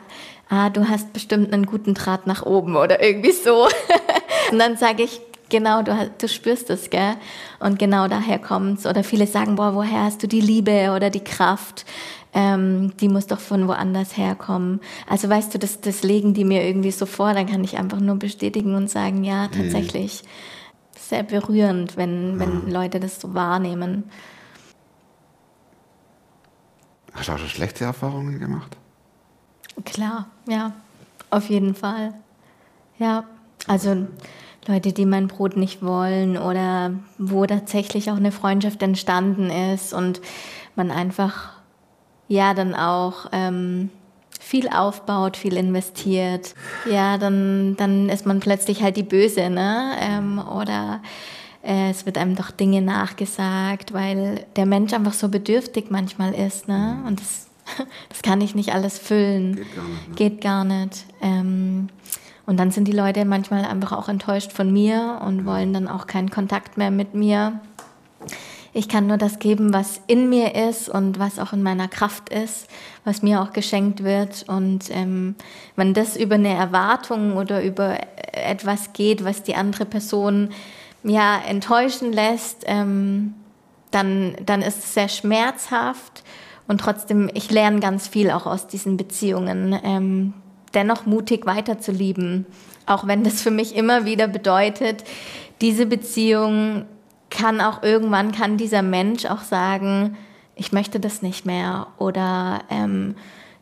ah, 0.49 0.71
du 0.71 0.89
hast 0.89 1.13
bestimmt 1.13 1.53
einen 1.53 1.67
guten 1.67 1.95
Draht 1.95 2.27
nach 2.27 2.45
oben 2.45 2.77
oder 2.77 3.03
irgendwie 3.03 3.33
so. 3.33 3.69
Und 4.51 4.59
dann 4.59 4.77
sage 4.77 5.03
ich, 5.03 5.21
genau, 5.51 5.83
du, 5.83 6.11
du 6.19 6.29
spürst 6.29 6.71
es, 6.71 6.89
gell? 6.91 7.17
Und 7.61 7.79
genau 7.79 8.09
daher 8.09 8.39
kommt's. 8.39 8.87
Oder 8.87 9.05
viele 9.05 9.27
sagen, 9.27 9.57
boah, 9.57 9.75
woher 9.75 10.05
hast 10.05 10.23
du 10.23 10.27
die 10.27 10.41
Liebe 10.41 10.93
oder 10.97 11.11
die 11.11 11.25
Kraft? 11.25 11.85
ähm, 12.33 12.93
die 13.01 13.09
muss 13.09 13.27
doch 13.27 13.41
von 13.41 13.67
woanders 13.67 14.17
herkommen. 14.17 14.81
Also 15.09 15.29
weißt 15.29 15.53
du, 15.55 15.59
das, 15.59 15.81
das 15.81 16.03
legen 16.03 16.35
die 16.35 16.45
mir 16.45 16.65
irgendwie 16.65 16.91
so 16.93 17.07
vor, 17.07 17.35
dann 17.35 17.47
kann 17.47 17.65
ich 17.65 17.77
einfach 17.77 18.01
nur 18.01 18.17
bestätigen 18.17 18.75
und 18.75 18.89
sagen, 18.89 19.25
ja, 19.25 19.49
Mhm. 19.49 19.51
Sehr 21.11 21.23
berührend, 21.25 21.97
wenn, 21.97 22.39
wenn 22.41 22.71
Leute 22.71 22.99
das 22.99 23.21
so 23.21 23.35
wahrnehmen. 23.35 24.05
Hast 27.13 27.29
du 27.29 27.33
auch 27.33 27.39
schon 27.39 27.49
schlechte 27.49 27.85
Erfahrungen 27.85 28.39
gemacht? 28.39 28.77
Klar, 29.85 30.27
ja, 30.49 30.73
auf 31.29 31.51
jeden 31.51 31.75
Fall. 31.75 32.15
Ja, 32.99 33.25
also 33.67 34.07
Leute, 34.67 34.93
die 34.93 35.07
mein 35.07 35.27
Brot 35.27 35.57
nicht 35.57 35.83
wollen 35.83 36.39
oder 36.39 36.93
wo 37.19 37.45
tatsächlich 37.45 38.11
auch 38.11 38.17
eine 38.17 38.33
Freundschaft 38.33 38.83
entstanden 38.83 39.51
ist 39.51 39.93
und 39.93 40.21
man 40.77 40.91
einfach, 40.91 41.51
ja, 42.29 42.55
dann 42.55 42.75
auch 42.75 43.27
ähm, 43.33 43.91
viel 44.51 44.69
aufbaut, 44.69 45.37
viel 45.37 45.57
investiert. 45.57 46.57
Ja, 46.91 47.19
dann, 47.19 47.77
dann 47.77 48.09
ist 48.09 48.27
man 48.27 48.41
plötzlich 48.41 48.83
halt 48.83 48.97
die 48.97 49.05
Böse, 49.05 49.49
ne? 49.49 49.93
Ähm, 50.01 50.41
oder 50.41 51.01
äh, 51.63 51.91
es 51.91 52.05
wird 52.05 52.19
einem 52.19 52.35
doch 52.35 52.51
Dinge 52.51 52.83
nachgesagt, 52.83 53.93
weil 53.93 54.45
der 54.57 54.67
Mensch 54.67 54.93
einfach 54.93 55.13
so 55.13 55.29
bedürftig 55.29 55.87
manchmal 55.91 56.35
ist, 56.35 56.67
ne? 56.67 57.01
Und 57.07 57.21
das, 57.21 57.47
das 58.09 58.23
kann 58.23 58.41
ich 58.41 58.57
nicht 58.57 58.75
alles 58.75 58.99
füllen. 58.99 59.55
Geht 59.55 59.71
gar 59.71 59.85
nicht, 59.85 60.09
ne? 60.09 60.15
Geht 60.17 60.41
gar 60.41 60.65
nicht. 60.65 61.05
Ähm, 61.23 61.89
und 62.45 62.57
dann 62.59 62.73
sind 62.73 62.89
die 62.89 62.93
Leute 62.93 63.25
manchmal 63.25 63.65
einfach 63.65 63.93
auch 63.93 64.09
enttäuscht 64.09 64.51
von 64.51 64.73
mir 64.73 65.21
und 65.25 65.47
wollen 65.47 65.73
dann 65.73 65.87
auch 65.87 66.09
keinen 66.09 66.31
Kontakt 66.31 66.77
mehr 66.77 66.91
mit 66.91 67.15
mir. 67.15 67.61
Ich 68.73 68.89
kann 68.89 69.07
nur 69.07 69.17
das 69.17 69.39
geben, 69.41 69.73
was 69.73 70.01
in 70.07 70.29
mir 70.29 70.55
ist 70.55 70.89
und 70.89 71.19
was 71.19 71.39
auch 71.39 71.53
in 71.53 71.63
meiner 71.63 71.89
Kraft 71.89 72.29
ist, 72.29 72.69
was 73.05 73.23
mir 73.23 73.43
auch 73.43 73.53
geschenkt 73.53 74.05
wird. 74.05 74.45
Und 74.49 74.91
ähm, 74.91 75.35
wenn 75.75 75.93
das 75.93 76.17
über 76.17 76.37
eine 76.37 76.55
Erwartung 76.55 77.37
oder 77.37 77.63
über 77.63 77.99
etwas 78.33 78.93
geht, 78.93 79.25
was 79.25 79.43
die 79.43 79.57
andere 79.57 79.87
Person 79.87 80.51
ja 81.03 81.39
enttäuschen 81.39 82.13
lässt, 82.13 82.63
ähm, 82.67 83.35
dann, 83.91 84.37
dann 84.47 84.63
ist 84.63 84.79
es 84.79 84.95
sehr 84.95 85.09
schmerzhaft. 85.09 86.23
Und 86.69 86.81
trotzdem, 86.81 87.29
ich 87.35 87.51
lerne 87.51 87.81
ganz 87.81 88.07
viel 88.07 88.31
auch 88.31 88.47
aus 88.47 88.69
diesen 88.69 88.97
Beziehungen. 88.97 89.77
Ähm, 89.83 90.35
dennoch 90.75 91.07
mutig 91.07 91.47
weiterzulieben. 91.47 92.47
Auch 92.87 93.07
wenn 93.07 93.25
das 93.25 93.43
für 93.43 93.51
mich 93.51 93.75
immer 93.75 94.05
wieder 94.05 94.29
bedeutet, 94.29 95.05
diese 95.61 95.87
Beziehung 95.87 96.87
kann 97.31 97.61
auch 97.61 97.83
irgendwann, 97.83 98.33
kann 98.33 98.57
dieser 98.57 98.83
Mensch 98.83 99.25
auch 99.25 99.43
sagen, 99.43 100.17
ich 100.57 100.73
möchte 100.73 101.01
das 101.01 101.23
nicht 101.23 101.47
mehr 101.47 101.87
oder 101.99 102.61
ähm, 102.69 103.15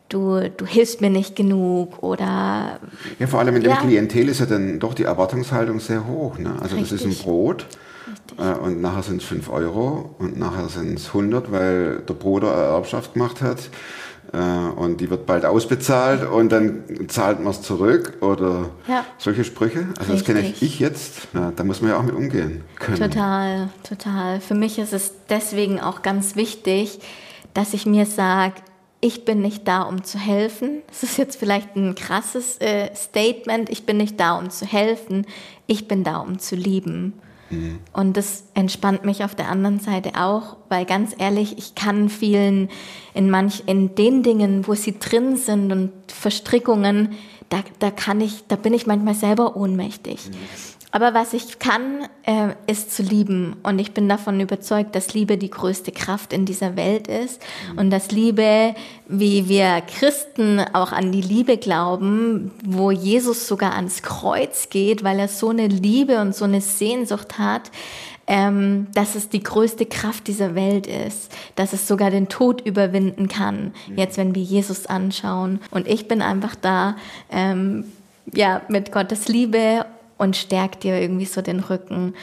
du, 0.09 0.49
du 0.49 0.65
hilfst 0.65 1.01
mir 1.01 1.09
nicht 1.09 1.35
genug 1.35 2.03
oder 2.03 2.79
Ja, 3.19 3.27
vor 3.27 3.39
allem 3.39 3.55
in 3.55 3.63
dem 3.63 3.71
Ja. 3.71 3.77
Klientel 3.77 4.27
ist 4.27 4.39
ja 4.39 4.45
dann 4.45 4.79
doch 4.79 4.93
die 4.93 5.03
Erwartungshaltung 5.03 5.79
sehr 5.79 6.05
hoch. 6.05 6.37
Ne? 6.37 6.55
Also 6.59 6.75
das 6.75 6.91
ist 6.91 7.03
ein 7.03 7.09
Richtig. 7.09 7.25
Brot 7.25 7.67
äh, 8.37 8.53
und 8.57 8.81
nachher 8.81 9.03
sind 9.03 9.21
es 9.21 9.27
5 9.27 9.49
Euro 9.49 10.15
und 10.19 10.37
nachher 10.37 10.67
sind 10.67 10.99
es 10.99 11.07
100, 11.07 11.51
weil 11.51 11.99
der 11.99 12.13
Bruder 12.15 12.51
Erbschaft 12.51 13.13
gemacht 13.13 13.41
hat 13.41 13.69
und 14.31 14.97
die 15.01 15.09
wird 15.09 15.25
bald 15.25 15.43
ausbezahlt 15.45 16.29
und 16.29 16.49
dann 16.51 16.83
zahlt 17.07 17.39
man 17.39 17.51
es 17.51 17.61
zurück 17.61 18.17
oder 18.21 18.69
Ja. 18.87 19.03
solche 19.17 19.43
Sprüche. 19.43 19.87
Also 19.97 20.13
das 20.13 20.23
kenne 20.23 20.41
ich, 20.41 20.47
Richtig. 20.51 20.73
ich 20.75 20.79
jetzt. 20.79 21.27
Ja, 21.33 21.51
da 21.55 21.63
muss 21.63 21.81
man 21.81 21.91
ja 21.91 21.97
auch 21.97 22.03
mit 22.03 22.13
umgehen 22.15 22.63
können. 22.77 22.97
Total, 22.99 23.69
total. 23.87 24.39
Für 24.39 24.53
mich 24.55 24.77
ist 24.77 24.93
es 24.93 25.13
deswegen 25.29 25.79
auch 25.79 26.01
ganz 26.03 26.35
wichtig, 26.35 26.99
dass 27.53 27.73
ich 27.73 27.85
mir 27.87 28.05
sage, 28.05 28.53
ich 29.01 29.25
bin 29.25 29.41
nicht 29.41 29.67
da, 29.67 29.83
um 29.83 30.03
zu 30.03 30.19
helfen. 30.19 30.81
Das 30.87 31.03
ist 31.03 31.17
jetzt 31.17 31.37
vielleicht 31.39 31.75
ein 31.75 31.95
krasses 31.95 32.57
äh, 32.59 32.93
Statement. 32.95 33.69
Ich 33.69 33.85
bin 33.85 33.97
nicht 33.97 34.19
da, 34.19 34.37
um 34.37 34.49
zu 34.49 34.65
helfen. 34.65 35.25
Ich 35.67 35.87
bin 35.87 36.03
da, 36.03 36.17
um 36.17 36.37
zu 36.37 36.55
lieben. 36.55 37.13
Und 37.93 38.17
das 38.17 38.43
entspannt 38.53 39.05
mich 39.05 39.23
auf 39.23 39.35
der 39.35 39.49
anderen 39.49 39.79
Seite 39.79 40.11
auch, 40.15 40.57
weil 40.69 40.85
ganz 40.85 41.15
ehrlich, 41.17 41.57
ich 41.57 41.75
kann 41.75 42.09
vielen 42.09 42.69
in 43.13 43.29
manch, 43.29 43.63
in 43.65 43.95
den 43.95 44.23
Dingen, 44.23 44.67
wo 44.67 44.75
sie 44.75 44.99
drin 44.99 45.35
sind 45.35 45.71
und 45.71 45.91
Verstrickungen, 46.07 47.13
da, 47.49 47.63
da 47.79 47.89
kann 47.91 48.21
ich, 48.21 48.45
da 48.47 48.55
bin 48.55 48.73
ich 48.73 48.85
manchmal 48.85 49.15
selber 49.15 49.55
ohnmächtig. 49.55 50.29
Aber 50.91 51.13
was 51.13 51.33
ich 51.33 51.59
kann, 51.59 52.07
äh, 52.23 52.49
ist 52.65 52.95
zu 52.95 53.03
lieben. 53.03 53.57
Und 53.61 53.77
ich 53.77 53.93
bin 53.93 54.09
davon 54.09 54.39
überzeugt, 54.39 54.95
dass 54.95 55.13
Liebe 55.13 55.37
die 55.37 55.51
größte 55.51 55.91
Kraft 55.91 56.33
in 56.33 56.45
dieser 56.45 56.75
Welt 56.75 57.07
ist. 57.07 57.41
Und 57.75 57.91
dass 57.91 58.09
Liebe, 58.09 58.73
wie 59.07 59.47
wir 59.47 59.81
Christen 59.81 60.59
auch 60.73 60.91
an 60.91 61.11
die 61.11 61.21
Liebe 61.21 61.57
glauben, 61.57 62.51
wo 62.65 62.89
Jesus 62.89 63.47
sogar 63.47 63.75
ans 63.75 64.01
Kreuz 64.01 64.69
geht, 64.69 65.03
weil 65.03 65.19
er 65.19 65.27
so 65.27 65.49
eine 65.49 65.67
Liebe 65.67 66.21
und 66.21 66.35
so 66.35 66.45
eine 66.45 66.61
Sehnsucht 66.61 67.37
hat, 67.37 67.69
ähm, 68.25 68.87
dass 68.93 69.13
es 69.13 69.29
die 69.29 69.43
größte 69.43 69.85
Kraft 69.85 70.27
dieser 70.27 70.55
Welt 70.55 70.87
ist, 70.87 71.31
dass 71.55 71.73
es 71.73 71.87
sogar 71.87 72.09
den 72.09 72.29
Tod 72.29 72.61
überwinden 72.61 73.27
kann, 73.27 73.73
jetzt 73.95 74.17
wenn 74.17 74.33
wir 74.33 74.43
Jesus 74.43 74.85
anschauen. 74.85 75.59
Und 75.71 75.87
ich 75.87 76.07
bin 76.07 76.21
einfach 76.21 76.55
da, 76.55 76.95
ähm, 77.31 77.85
ja, 78.31 78.61
mit 78.69 78.91
Gottes 78.91 79.27
Liebe 79.27 79.85
und 80.19 80.35
stärkt 80.35 80.83
dir 80.83 81.01
irgendwie 81.01 81.25
so 81.25 81.41
den 81.41 81.59
Rücken. 81.61 82.13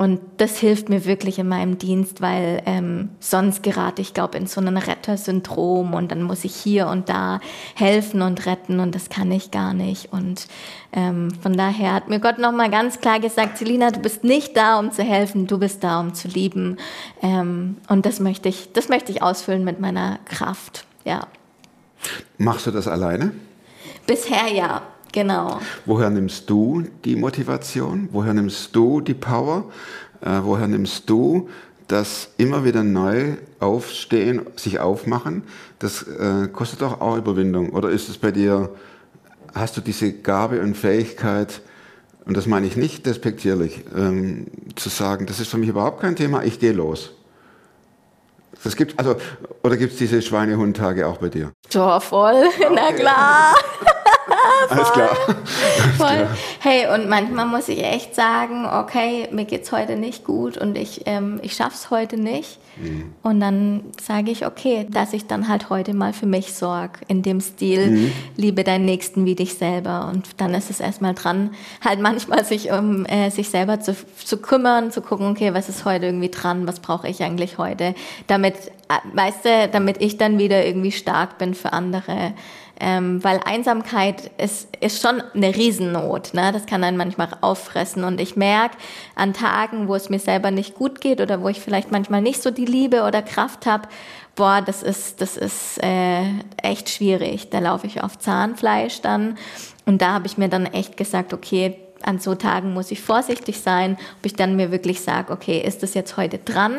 Und 0.00 0.18
das 0.38 0.56
hilft 0.56 0.88
mir 0.88 1.04
wirklich 1.04 1.38
in 1.38 1.46
meinem 1.46 1.76
Dienst, 1.76 2.22
weil 2.22 2.62
ähm, 2.64 3.10
sonst 3.20 3.62
gerate 3.62 4.00
ich, 4.00 4.14
glaube 4.14 4.38
in 4.38 4.46
so 4.46 4.58
ein 4.58 4.78
Rettersyndrom 4.78 5.92
und 5.92 6.10
dann 6.10 6.22
muss 6.22 6.44
ich 6.44 6.54
hier 6.54 6.86
und 6.86 7.10
da 7.10 7.38
helfen 7.74 8.22
und 8.22 8.46
retten 8.46 8.80
und 8.80 8.94
das 8.94 9.10
kann 9.10 9.30
ich 9.30 9.50
gar 9.50 9.74
nicht. 9.74 10.10
Und 10.10 10.46
ähm, 10.94 11.28
von 11.42 11.54
daher 11.54 11.92
hat 11.92 12.08
mir 12.08 12.18
Gott 12.18 12.38
nochmal 12.38 12.70
ganz 12.70 13.00
klar 13.00 13.20
gesagt, 13.20 13.58
Selina, 13.58 13.90
du 13.90 14.00
bist 14.00 14.24
nicht 14.24 14.56
da, 14.56 14.78
um 14.78 14.90
zu 14.90 15.02
helfen, 15.02 15.46
du 15.46 15.58
bist 15.58 15.84
da, 15.84 16.00
um 16.00 16.14
zu 16.14 16.28
lieben. 16.28 16.78
Ähm, 17.20 17.76
und 17.86 18.06
das 18.06 18.20
möchte 18.20 18.48
ich, 18.48 18.72
das 18.72 18.88
möchte 18.88 19.12
ich 19.12 19.22
ausfüllen 19.22 19.64
mit 19.64 19.80
meiner 19.80 20.18
Kraft. 20.24 20.86
Ja. 21.04 21.26
Machst 22.38 22.66
du 22.66 22.70
das 22.70 22.88
alleine? 22.88 23.32
Bisher 24.06 24.48
ja, 24.50 24.80
genau. 25.12 25.60
Woher 25.86 26.10
nimmst 26.10 26.48
du 26.48 26.84
die 27.04 27.16
Motivation? 27.16 28.08
Woher 28.12 28.34
nimmst 28.34 28.74
du 28.74 29.00
die 29.00 29.14
Power? 29.14 29.64
Äh, 30.20 30.40
woher 30.42 30.68
nimmst 30.68 31.08
du 31.08 31.48
das 31.88 32.30
immer 32.36 32.64
wieder 32.64 32.84
neu 32.84 33.34
aufstehen, 33.58 34.42
sich 34.56 34.78
aufmachen? 34.78 35.42
Das 35.78 36.02
äh, 36.02 36.48
kostet 36.48 36.82
doch 36.82 37.00
auch 37.00 37.16
Überwindung. 37.16 37.70
Oder 37.70 37.90
ist 37.90 38.08
es 38.08 38.18
bei 38.18 38.30
dir, 38.30 38.70
hast 39.54 39.76
du 39.76 39.80
diese 39.80 40.12
Gabe 40.12 40.60
und 40.60 40.76
Fähigkeit, 40.76 41.62
und 42.26 42.36
das 42.36 42.46
meine 42.46 42.66
ich 42.66 42.76
nicht 42.76 43.06
despektierlich, 43.06 43.82
ähm, 43.96 44.46
zu 44.76 44.88
sagen, 44.88 45.26
das 45.26 45.40
ist 45.40 45.50
für 45.50 45.58
mich 45.58 45.68
überhaupt 45.68 46.00
kein 46.00 46.16
Thema, 46.16 46.44
ich 46.44 46.60
gehe 46.60 46.72
los. 46.72 47.12
Das 48.62 48.76
gibt, 48.76 48.98
also, 48.98 49.16
oder 49.62 49.76
gibt 49.76 49.94
es 49.94 49.98
diese 49.98 50.20
Schweinehundtage 50.20 51.06
auch 51.06 51.16
bei 51.16 51.30
dir? 51.30 51.52
Ja, 51.70 51.98
voll, 51.98 52.44
na 52.74 52.92
klar. 52.92 53.54
Alles 54.70 54.92
klar. 54.92 55.10
Voll. 55.96 56.28
Hey, 56.60 56.86
und 56.94 57.08
manchmal 57.08 57.46
muss 57.46 57.68
ich 57.68 57.82
echt 57.82 58.14
sagen, 58.14 58.66
okay, 58.66 59.28
mir 59.32 59.44
geht's 59.44 59.72
heute 59.72 59.96
nicht 59.96 60.24
gut 60.24 60.56
und 60.56 60.76
ich, 60.76 61.02
ähm, 61.06 61.40
ich 61.42 61.54
schaff's 61.54 61.90
heute 61.90 62.16
nicht. 62.16 62.58
Und 63.22 63.40
dann 63.40 63.82
sage 64.00 64.30
ich, 64.30 64.46
okay, 64.46 64.86
dass 64.88 65.12
ich 65.12 65.26
dann 65.26 65.48
halt 65.48 65.68
heute 65.68 65.92
mal 65.92 66.12
für 66.14 66.26
mich 66.26 66.54
sorge, 66.54 67.00
in 67.08 67.22
dem 67.22 67.40
Stil, 67.40 68.12
liebe 68.36 68.64
deinen 68.64 68.86
Nächsten 68.86 69.26
wie 69.26 69.34
dich 69.34 69.54
selber. 69.54 70.08
Und 70.10 70.28
dann 70.38 70.54
ist 70.54 70.70
es 70.70 70.80
erstmal 70.80 71.14
dran, 71.14 71.50
halt 71.84 72.00
manchmal 72.00 72.44
sich 72.44 72.72
um 72.72 73.04
äh, 73.06 73.30
sich 73.30 73.50
selber 73.50 73.80
zu, 73.80 73.94
zu 74.24 74.38
kümmern, 74.38 74.90
zu 74.90 75.02
gucken, 75.02 75.30
okay, 75.30 75.52
was 75.52 75.68
ist 75.68 75.84
heute 75.84 76.06
irgendwie 76.06 76.30
dran, 76.30 76.66
was 76.66 76.80
brauche 76.80 77.08
ich 77.08 77.22
eigentlich 77.22 77.58
heute, 77.58 77.94
damit, 78.28 78.54
äh, 78.88 78.94
weißt 79.12 79.44
du, 79.44 79.68
damit 79.72 80.00
ich 80.00 80.16
dann 80.16 80.38
wieder 80.38 80.64
irgendwie 80.64 80.92
stark 80.92 81.36
bin 81.36 81.54
für 81.54 81.72
andere. 81.74 82.32
Ähm, 82.82 83.22
weil 83.22 83.40
Einsamkeit 83.44 84.30
ist, 84.38 84.74
ist 84.80 85.02
schon 85.02 85.22
eine 85.34 85.54
Riesennot. 85.54 86.32
Ne? 86.32 86.50
Das 86.50 86.64
kann 86.64 86.82
einen 86.82 86.96
manchmal 86.96 87.28
auffressen. 87.42 88.04
Und 88.04 88.20
ich 88.20 88.36
merke 88.36 88.76
an 89.14 89.34
Tagen, 89.34 89.86
wo 89.86 89.94
es 89.94 90.08
mir 90.08 90.18
selber 90.18 90.50
nicht 90.50 90.74
gut 90.74 91.00
geht 91.02 91.20
oder 91.20 91.42
wo 91.42 91.48
ich 91.48 91.60
vielleicht 91.60 91.92
manchmal 91.92 92.22
nicht 92.22 92.42
so 92.42 92.50
die 92.50 92.64
Liebe 92.64 93.02
oder 93.02 93.20
Kraft 93.20 93.66
habe, 93.66 93.86
boah, 94.34 94.62
das 94.64 94.82
ist, 94.82 95.20
das 95.20 95.36
ist 95.36 95.82
äh, 95.82 96.22
echt 96.62 96.88
schwierig. 96.88 97.50
Da 97.50 97.58
laufe 97.58 97.86
ich 97.86 98.02
auf 98.02 98.18
Zahnfleisch 98.18 99.02
dann. 99.02 99.36
Und 99.84 100.00
da 100.00 100.14
habe 100.14 100.26
ich 100.26 100.38
mir 100.38 100.48
dann 100.48 100.64
echt 100.64 100.96
gesagt, 100.96 101.34
okay, 101.34 101.76
an 102.02 102.18
so 102.18 102.34
Tagen 102.34 102.72
muss 102.72 102.90
ich 102.90 103.02
vorsichtig 103.02 103.60
sein, 103.60 103.98
ob 104.18 104.26
ich 104.26 104.34
dann 104.34 104.56
mir 104.56 104.70
wirklich 104.70 105.02
sage, 105.02 105.32
okay, 105.32 105.60
ist 105.60 105.82
das 105.82 105.94
jetzt 105.94 106.16
heute 106.16 106.38
dran? 106.38 106.78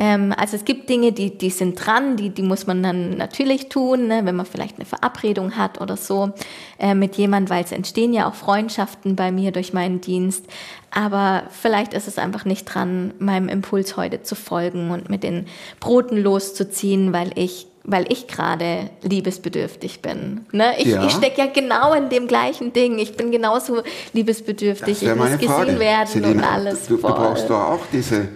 Ähm, 0.00 0.34
also 0.36 0.56
es 0.56 0.64
gibt 0.64 0.88
Dinge, 0.88 1.12
die, 1.12 1.36
die 1.36 1.50
sind 1.50 1.74
dran, 1.74 2.16
die, 2.16 2.30
die 2.30 2.42
muss 2.42 2.66
man 2.66 2.82
dann 2.82 3.16
natürlich 3.16 3.68
tun, 3.68 4.08
ne, 4.08 4.20
wenn 4.24 4.36
man 4.36 4.46
vielleicht 4.46 4.76
eine 4.76 4.84
Verabredung 4.86 5.56
hat 5.56 5.80
oder 5.80 5.96
so 5.96 6.32
äh, 6.78 6.94
mit 6.94 7.16
jemand, 7.16 7.50
weil 7.50 7.64
es 7.64 7.72
entstehen 7.72 8.12
ja 8.12 8.28
auch 8.28 8.34
Freundschaften 8.34 9.16
bei 9.16 9.30
mir 9.30 9.52
durch 9.52 9.72
meinen 9.72 10.00
Dienst. 10.00 10.46
Aber 10.90 11.44
vielleicht 11.50 11.94
ist 11.94 12.08
es 12.08 12.18
einfach 12.18 12.44
nicht 12.44 12.64
dran, 12.64 13.14
meinem 13.18 13.48
Impuls 13.48 13.96
heute 13.96 14.22
zu 14.22 14.34
folgen 14.34 14.90
und 14.90 15.10
mit 15.10 15.22
den 15.22 15.46
Broten 15.80 16.16
loszuziehen, 16.16 17.12
weil 17.12 17.30
ich 17.34 17.66
weil 17.90 18.04
ich 18.12 18.26
gerade 18.26 18.90
liebesbedürftig 19.02 20.02
bin. 20.02 20.42
Ne? 20.52 20.74
Ich, 20.78 20.88
Ja. 20.88 21.06
ich 21.06 21.12
stecke 21.12 21.40
ja 21.40 21.46
genau 21.46 21.94
in 21.94 22.10
dem 22.10 22.28
gleichen 22.28 22.74
Ding. 22.74 22.98
Ich 22.98 23.16
bin 23.16 23.30
genauso 23.30 23.82
liebesbedürftig. 24.12 25.02
Ich 25.02 25.08
muss 25.08 25.16
meine 25.16 25.38
gesehen 25.38 25.48
Frage. 25.48 25.78
werden 25.78 26.06
Selina, 26.06 26.30
und 26.32 26.44
alles. 26.44 26.86
du, 26.86 26.96
du 26.96 27.02
brauchst 27.02 27.48
doch 27.48 27.60
auch 27.70 27.80
diese, 27.90 28.28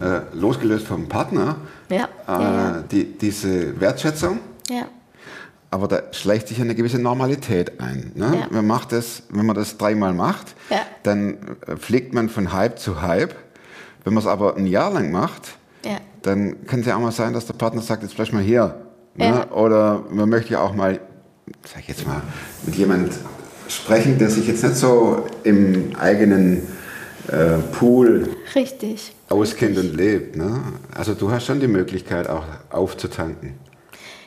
äh, 0.00 0.20
losgelöst 0.34 0.86
vom 0.86 1.08
Partner, 1.08 1.56
Ja, 1.88 2.78
äh. 2.78 2.82
Die, 2.90 3.04
diese 3.18 3.80
Wertschätzung. 3.80 4.40
ja. 4.70 4.86
Aber 5.68 5.88
da 5.88 6.00
schleicht 6.12 6.46
sich 6.46 6.60
eine 6.60 6.76
gewisse 6.76 6.98
Normalität 6.98 7.80
ein. 7.80 8.12
Ne? 8.14 8.46
Man 8.50 8.66
macht 8.66 8.92
das, 8.92 9.24
wenn 9.30 9.44
man 9.44 9.56
das 9.56 9.76
dreimal 9.76 10.14
macht, 10.14 10.54
dann 11.02 11.36
äh, 11.66 11.76
fliegt 11.76 12.14
man 12.14 12.28
von 12.28 12.52
Hype 12.52 12.78
zu 12.78 13.02
Hype. 13.02 13.34
Wenn 14.04 14.14
man 14.14 14.22
es 14.22 14.28
aber 14.28 14.56
ein 14.56 14.66
Jahr 14.66 14.92
lang 14.92 15.10
macht, 15.10 15.58
dann 16.22 16.64
kann 16.66 16.80
es 16.80 16.86
ja 16.86 16.96
auch 16.96 17.00
mal 17.00 17.12
sein, 17.12 17.32
dass 17.32 17.46
der 17.46 17.54
Partner 17.54 17.82
sagt, 17.82 18.02
jetzt 18.04 18.14
vielleicht 18.14 18.32
mal 18.32 18.42
hier. 18.42 18.76
Ne? 19.16 19.46
Oder 19.48 20.04
man 20.10 20.28
möchte 20.28 20.52
ja 20.52 20.60
auch 20.60 20.74
mal, 20.74 21.00
sag 21.64 21.80
ich 21.82 21.88
jetzt 21.88 22.06
mal, 22.06 22.22
mit 22.64 22.76
jemand 22.76 23.12
sprechen, 23.68 24.18
der 24.18 24.30
sich 24.30 24.46
jetzt 24.46 24.62
nicht 24.62 24.76
so 24.76 25.26
im 25.42 25.94
eigenen 25.98 26.62
äh, 27.28 27.58
Pool 27.78 28.28
Richtig. 28.54 29.14
Auskennt 29.28 29.76
und 29.78 29.96
lebt. 29.96 30.36
Ne? 30.36 30.62
Also 30.94 31.14
du 31.14 31.30
hast 31.30 31.46
schon 31.46 31.60
die 31.60 31.66
Möglichkeit 31.68 32.28
auch 32.28 32.44
aufzutanken. 32.70 33.54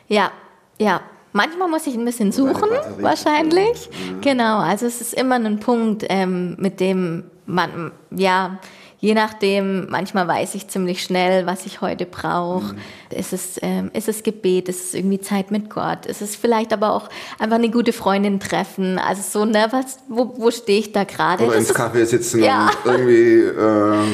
Ja, 0.08 0.32
ja. 0.80 1.02
Manchmal 1.32 1.68
muss 1.70 1.86
ich 1.86 1.94
ein 1.94 2.04
bisschen 2.06 2.32
suchen, 2.32 2.70
wahrscheinlich. 3.02 3.88
Genau, 4.22 4.58
also 4.58 4.88
es 4.88 5.00
ist 5.00 5.14
immer 5.14 5.36
ein 5.36 5.60
Punkt, 5.60 6.04
ähm, 6.10 6.56
mit 6.60 6.80
dem 6.80 7.26
man, 7.46 7.92
ja, 8.10 8.58
je 8.98 9.14
nachdem, 9.14 9.88
manchmal 9.92 10.28
weiß 10.28 10.56
ich 10.56 10.68
ziemlich 10.70 11.04
schnell, 11.04 11.46
was 11.46 11.68
ich 11.68 11.82
heute 11.82 12.08
brauche. 12.08 12.76
Ist, 13.12 13.32
es, 13.34 13.60
ähm, 13.62 13.92
ist 13.94 14.10
es 14.10 14.24
Gebet, 14.24 14.70
ist 14.70 14.86
es 14.86 14.94
irgendwie 14.96 15.22
Zeit 15.22 15.52
mit 15.52 15.70
Gott, 15.70 16.08
ist 16.08 16.24
es 16.24 16.36
vielleicht 16.36 16.74
aber 16.74 16.94
auch 16.94 17.10
einfach 17.38 17.58
eine 17.58 17.70
gute 17.70 17.94
Freundin 17.94 18.40
treffen. 18.40 18.98
Also 18.98 19.22
so, 19.22 19.46
ne, 19.46 19.68
was, 19.70 20.00
wo, 20.08 20.34
wo 20.36 20.50
stehe 20.50 20.80
ich 20.80 20.92
da 20.94 21.04
gerade? 21.04 21.46
Oder 21.46 21.58
ins 21.58 21.74
Café 21.76 22.06
sitzen 22.06 22.44
Ja. 22.44 22.72
und 22.84 22.92
irgendwie 22.92 23.42
ähm, 23.42 24.14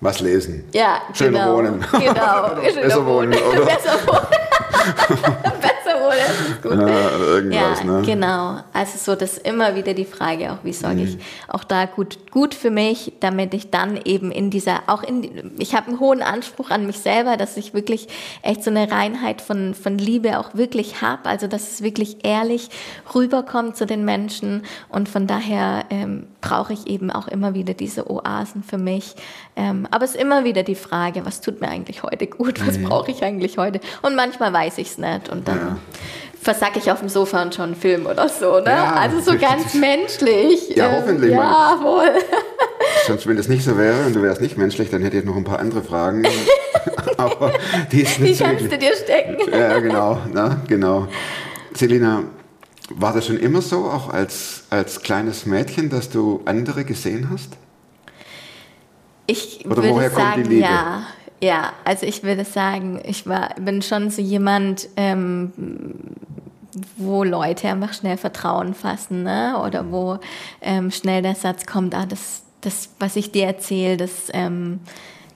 was 0.00 0.20
lesen. 0.20 0.68
Ja, 0.72 1.02
Schöner 1.12 1.40
genau. 1.40 1.56
wohnen. 1.56 1.84
Genau. 1.92 2.54
Besser 2.82 3.06
wohnen, 3.06 3.34
oder? 3.34 3.64
Besser 3.64 3.98
wohnen. 4.06 4.26
Das 6.16 6.48
ist 6.48 6.62
gut. 6.62 6.72
Ja, 7.52 7.74
ja, 7.74 7.84
ne? 7.84 8.02
genau. 8.04 8.60
Also 8.72 8.98
so, 8.98 9.14
das 9.14 9.34
ist 9.38 9.46
immer 9.46 9.74
wieder 9.76 9.94
die 9.94 10.04
Frage, 10.04 10.52
auch 10.52 10.58
wie 10.64 10.72
sorge 10.72 11.02
ich 11.02 11.16
Mhm. 11.16 11.20
auch 11.48 11.64
da 11.64 11.86
gut, 11.86 12.30
gut 12.30 12.54
für 12.54 12.70
mich, 12.70 13.12
damit 13.20 13.54
ich 13.54 13.70
dann 13.70 13.98
eben 14.04 14.30
in 14.30 14.50
dieser, 14.50 14.82
auch 14.86 15.02
in, 15.02 15.52
ich 15.58 15.74
habe 15.74 15.88
einen 15.88 16.00
hohen 16.00 16.22
Anspruch 16.22 16.70
an 16.70 16.86
mich 16.86 16.98
selber, 16.98 17.36
dass 17.36 17.56
ich 17.56 17.74
wirklich 17.74 18.08
echt 18.42 18.62
so 18.64 18.70
eine 18.70 18.90
Reinheit 18.90 19.40
von, 19.40 19.74
von 19.74 19.98
Liebe 19.98 20.38
auch 20.38 20.54
wirklich 20.54 21.00
habe, 21.02 21.28
also 21.28 21.46
dass 21.46 21.70
es 21.72 21.82
wirklich 21.82 22.24
ehrlich 22.24 22.70
rüberkommt 23.14 23.76
zu 23.76 23.86
den 23.86 24.04
Menschen 24.04 24.62
und 24.88 25.08
von 25.08 25.26
daher 25.26 25.84
ähm, 25.90 26.26
brauche 26.40 26.72
ich 26.72 26.86
eben 26.86 27.10
auch 27.10 27.28
immer 27.28 27.54
wieder 27.54 27.74
diese 27.74 28.10
Oasen 28.10 28.62
für 28.62 28.78
mich. 28.78 29.14
Ähm, 29.56 29.86
aber 29.90 30.04
es 30.04 30.12
ist 30.14 30.20
immer 30.20 30.44
wieder 30.44 30.62
die 30.62 30.74
Frage, 30.74 31.24
was 31.26 31.40
tut 31.40 31.60
mir 31.60 31.68
eigentlich 31.68 32.02
heute 32.02 32.26
gut, 32.26 32.66
was 32.66 32.78
brauche 32.78 33.10
ich 33.10 33.22
eigentlich 33.22 33.58
heute? 33.58 33.80
Und 34.02 34.16
manchmal 34.16 34.52
weiß 34.52 34.78
ich 34.78 34.88
es 34.88 34.98
nicht 34.98 35.28
und 35.28 35.46
dann 35.48 35.60
Mhm. 35.60 35.60
Ja. 35.60 35.76
Versacke 36.42 36.78
ich 36.78 36.90
auf 36.90 37.00
dem 37.00 37.08
Sofa 37.08 37.42
und 37.42 37.54
schon 37.54 37.66
einen 37.66 37.76
Film 37.76 38.06
oder 38.06 38.28
so, 38.28 38.60
ne? 38.60 38.70
Ja. 38.70 38.94
also 38.94 39.20
so 39.20 39.36
ganz 39.38 39.74
menschlich. 39.74 40.70
Ja, 40.74 40.86
Ähm, 40.88 40.92
hoffentlich, 40.96 41.32
Ja, 41.32 41.78
wohl. 41.82 42.10
Sonst, 43.06 43.26
wenn 43.26 43.36
das 43.36 43.48
nicht 43.48 43.62
so 43.64 43.76
wäre 43.76 44.06
und 44.06 44.14
du 44.16 44.22
wärst 44.22 44.40
nicht 44.40 44.56
menschlich, 44.56 44.88
dann 44.90 45.02
hätte 45.02 45.18
ich 45.18 45.24
noch 45.24 45.36
ein 45.36 45.44
paar 45.44 45.58
andere 45.58 45.82
Fragen. 45.82 46.26
Aber 47.18 47.52
die 47.92 48.02
ist 48.02 48.16
Die 48.18 48.22
nicht 48.22 48.40
kannst 48.42 48.70
du 48.72 48.78
dir 48.78 48.94
stecken. 48.96 49.36
Ja, 49.52 49.78
genau, 49.80 50.18
ne? 50.32 50.60
genau. 50.66 51.08
Selina, 51.74 52.24
war 52.94 53.12
das 53.12 53.26
schon 53.26 53.38
immer 53.38 53.60
so, 53.60 53.84
auch 53.84 54.08
als, 54.12 54.64
als 54.70 55.02
kleines 55.02 55.44
Mädchen, 55.46 55.90
dass 55.90 56.08
du 56.10 56.40
andere 56.46 56.84
gesehen 56.84 57.28
hast? 57.30 57.50
Ich 59.26 59.64
Oder 59.66 59.76
würde 59.76 59.90
woher 59.90 60.10
kommt 60.10 60.36
die 60.36 60.40
sagen, 60.40 60.50
Liebe? 60.50 60.62
ja. 60.62 61.02
Ja, 61.42 61.72
also 61.84 62.06
ich 62.06 62.22
würde 62.22 62.44
sagen, 62.44 63.00
ich 63.04 63.26
war, 63.26 63.54
bin 63.58 63.80
schon 63.80 64.10
so 64.10 64.20
jemand, 64.20 64.88
ähm, 64.96 65.52
wo 66.96 67.24
Leute 67.24 67.68
einfach 67.68 67.94
schnell 67.94 68.16
Vertrauen 68.16 68.74
fassen, 68.74 69.22
ne? 69.22 69.60
Oder 69.64 69.90
wo 69.90 70.18
ähm, 70.60 70.90
schnell 70.90 71.22
der 71.22 71.34
Satz 71.34 71.66
kommt, 71.66 71.94
ah, 71.94 72.06
das, 72.06 72.42
das, 72.60 72.90
was 72.98 73.16
ich 73.16 73.32
dir 73.32 73.46
erzähle, 73.46 73.96
das, 73.96 74.28
ähm, 74.32 74.80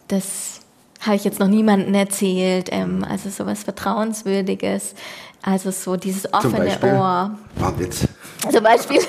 das 0.09 0.61
habe 1.01 1.17
ich 1.17 1.25
jetzt 1.25 1.41
noch 1.41 1.49
niemandem 1.49 1.95
erzählt. 1.95 2.69
Ähm, 2.71 3.05
also 3.09 3.31
sowas 3.31 3.65
Vertrauenswürdiges. 3.65 4.95
Also 5.43 5.71
so 5.71 5.97
dieses 5.97 6.23
Zum 6.23 6.35
offene 6.35 6.67
Beispiel? 6.67 6.93
Ohr. 6.93 7.39
War 7.57 7.79
Witz. 7.79 8.09
Zum 8.51 8.63
Beispiel. 8.63 9.01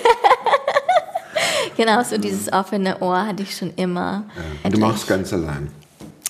genau, 1.78 2.04
so 2.04 2.18
dieses 2.18 2.52
offene 2.52 3.00
Ohr 3.00 3.28
hatte 3.28 3.44
ich 3.44 3.56
schon 3.56 3.74
immer. 3.76 4.24
Und 4.64 4.74
du 4.74 4.80
machst 4.80 5.08
ganz 5.08 5.32
allein. 5.34 5.72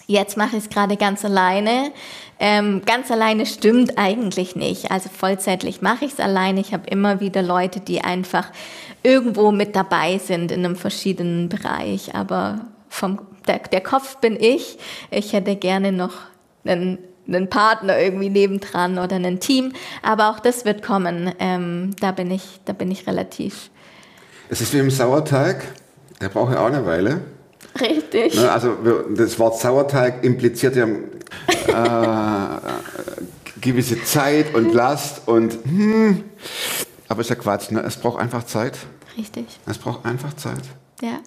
Jetzt 0.07 0.37
mache 0.37 0.57
ich 0.57 0.63
es 0.63 0.69
gerade 0.69 0.97
ganz 0.97 1.25
alleine. 1.25 1.91
Ähm, 2.39 2.83
ganz 2.85 3.09
alleine 3.09 3.45
stimmt 3.45 3.97
eigentlich 3.97 4.55
nicht. 4.55 4.91
Also 4.91 5.09
vollzeitlich 5.09 5.81
mache 5.81 6.05
ich 6.05 6.13
es 6.13 6.19
alleine. 6.19 6.59
Ich 6.59 6.73
habe 6.73 6.87
immer 6.87 7.19
wieder 7.21 7.41
Leute, 7.41 7.79
die 7.79 8.01
einfach 8.01 8.51
irgendwo 9.03 9.51
mit 9.51 9.75
dabei 9.75 10.19
sind 10.19 10.51
in 10.51 10.63
einem 10.63 10.75
verschiedenen 10.75 11.49
Bereich. 11.49 12.13
Aber 12.13 12.67
vom, 12.89 13.19
der, 13.47 13.59
der 13.59 13.81
Kopf 13.81 14.17
bin 14.17 14.37
ich. 14.39 14.77
Ich 15.09 15.33
hätte 15.33 15.55
gerne 15.55 15.91
noch 15.91 16.13
einen, 16.65 16.99
einen 17.27 17.49
Partner 17.49 17.97
irgendwie 17.99 18.29
nebendran 18.29 18.99
oder 18.99 19.15
ein 19.15 19.39
Team. 19.39 19.73
Aber 20.03 20.29
auch 20.29 20.39
das 20.39 20.65
wird 20.65 20.83
kommen. 20.83 21.33
Ähm, 21.39 21.95
da, 21.99 22.11
bin 22.11 22.29
ich, 22.29 22.59
da 22.65 22.73
bin 22.73 22.91
ich 22.91 23.07
relativ 23.07 23.71
Es 24.49 24.61
ist 24.61 24.71
wie 24.73 24.79
im 24.79 24.91
Sauerteig, 24.91 25.63
der 26.21 26.29
braucht 26.29 26.53
ja 26.53 26.59
auch 26.59 26.67
eine 26.67 26.85
Weile. 26.85 27.21
Richtig. 27.79 28.35
Ne, 28.35 28.51
Also 28.51 28.75
das 29.15 29.37
Wort 29.39 29.59
Sauerteig 29.59 30.23
impliziert 30.23 30.75
ja 30.75 30.85
äh, 30.85 32.59
gewisse 33.61 34.03
Zeit 34.03 34.53
und 34.53 34.73
Last 34.73 35.27
und 35.27 35.53
hm, 35.63 36.23
aber 37.07 37.21
ist 37.21 37.29
ja 37.29 37.35
Quatsch. 37.35 37.71
Ne? 37.71 37.81
Es 37.81 37.97
braucht 37.97 38.19
einfach 38.19 38.43
Zeit. 38.45 38.77
Richtig. 39.17 39.45
Es 39.65 39.77
braucht 39.77 40.05
einfach 40.05 40.33
Zeit. 40.35 40.63
Ja. 41.01 41.19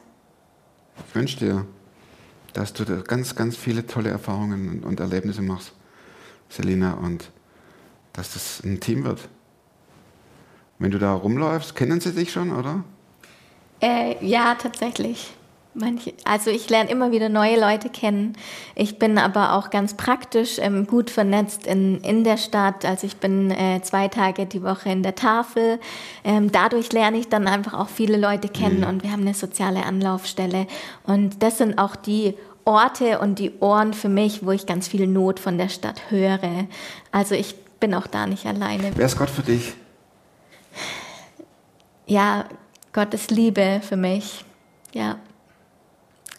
Ich 1.09 1.15
wünsche 1.15 1.39
dir, 1.39 1.67
dass 2.53 2.73
du 2.73 2.85
da 2.85 2.97
ganz, 2.97 3.35
ganz 3.35 3.57
viele 3.57 3.87
tolle 3.87 4.11
Erfahrungen 4.11 4.69
und- 4.69 4.85
und 4.85 5.01
Erlebnisse 5.01 5.43
machst, 5.43 5.73
Selina, 6.49 6.95
und 6.95 7.31
dass 8.13 8.33
das 8.35 8.61
ein 8.65 8.81
Team 8.81 9.05
wird. 9.05 9.21
Wenn 10.81 10.91
du 10.91 10.99
da 10.99 11.13
rumläufst, 11.13 11.75
kennen 11.75 12.01
sie 12.01 12.13
dich 12.13 12.33
schon, 12.33 12.55
oder? 12.55 12.85
Äh, 13.81 14.25
ja, 14.25 14.55
tatsächlich. 14.57 15.33
Manche, 15.81 16.12
also 16.25 16.51
ich 16.51 16.69
lerne 16.69 16.91
immer 16.91 17.12
wieder 17.12 17.29
neue 17.29 17.59
Leute 17.59 17.88
kennen. 17.88 18.37
Ich 18.75 18.99
bin 18.99 19.17
aber 19.17 19.53
auch 19.53 19.71
ganz 19.71 19.95
praktisch 19.95 20.59
ähm, 20.59 20.88
gut 20.88 21.09
vernetzt 21.09 21.69
in, 21.69 22.01
in 22.01 22.25
der 22.25 22.37
Stadt. 22.37 22.85
Also 22.85 23.07
ich 23.07 23.19
bin 23.19 23.53
äh, 23.53 23.81
zwei 23.83 24.09
Tage 24.09 24.47
die 24.47 24.64
Woche 24.64 24.91
in 24.91 25.05
der 25.05 25.14
Tafel. 25.14 25.79
Ähm, 26.25 26.51
dadurch 26.51 26.93
lerne 26.93 27.19
ich 27.19 27.29
dann 27.29 27.47
einfach 27.47 27.75
auch 27.75 27.88
viele 27.88 28.17
Leute 28.17 28.49
kennen 28.49 28.83
und 28.83 29.05
wir 29.05 29.12
haben 29.12 29.23
eine 29.23 29.35
soziale 29.35 29.85
Anlaufstelle. 29.85 30.67
Und 31.05 31.45
das 31.45 31.59
sind 31.59 31.79
auch 31.79 31.95
die 31.95 32.35
Orte 32.64 33.21
und 33.21 33.38
die 33.38 33.53
Ohren 33.61 33.95
für 33.95 34.09
mich, 34.09 34.45
wo 34.45 34.51
ich 34.51 34.67
ganz 34.67 34.88
viel 34.88 35.07
Not 35.07 35.38
von 35.38 35.59
der 35.59 35.69
Stadt 35.69 36.11
höre. 36.11 36.67
Also 37.12 37.37
ich 37.37 37.55
bin 37.79 37.95
auch 37.95 38.09
da 38.09 38.27
nicht 38.27 38.47
alleine. 38.47 38.91
Wer 38.97 39.07
ist 39.07 39.17
Gott 39.17 39.31
für 39.31 39.43
dich? 39.43 39.75
Ja, 42.07 42.47
Gottes 42.93 43.31
Liebe 43.31 43.81
für 43.87 43.97
mich. 43.97 44.45
Ja. 44.93 45.19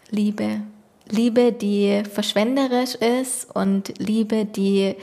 Liebe. 0.09 0.61
Liebe, 1.09 1.51
die 1.51 2.03
verschwenderisch 2.11 2.95
ist 2.95 3.53
und 3.55 3.93
Liebe, 3.97 4.45
die 4.45 4.95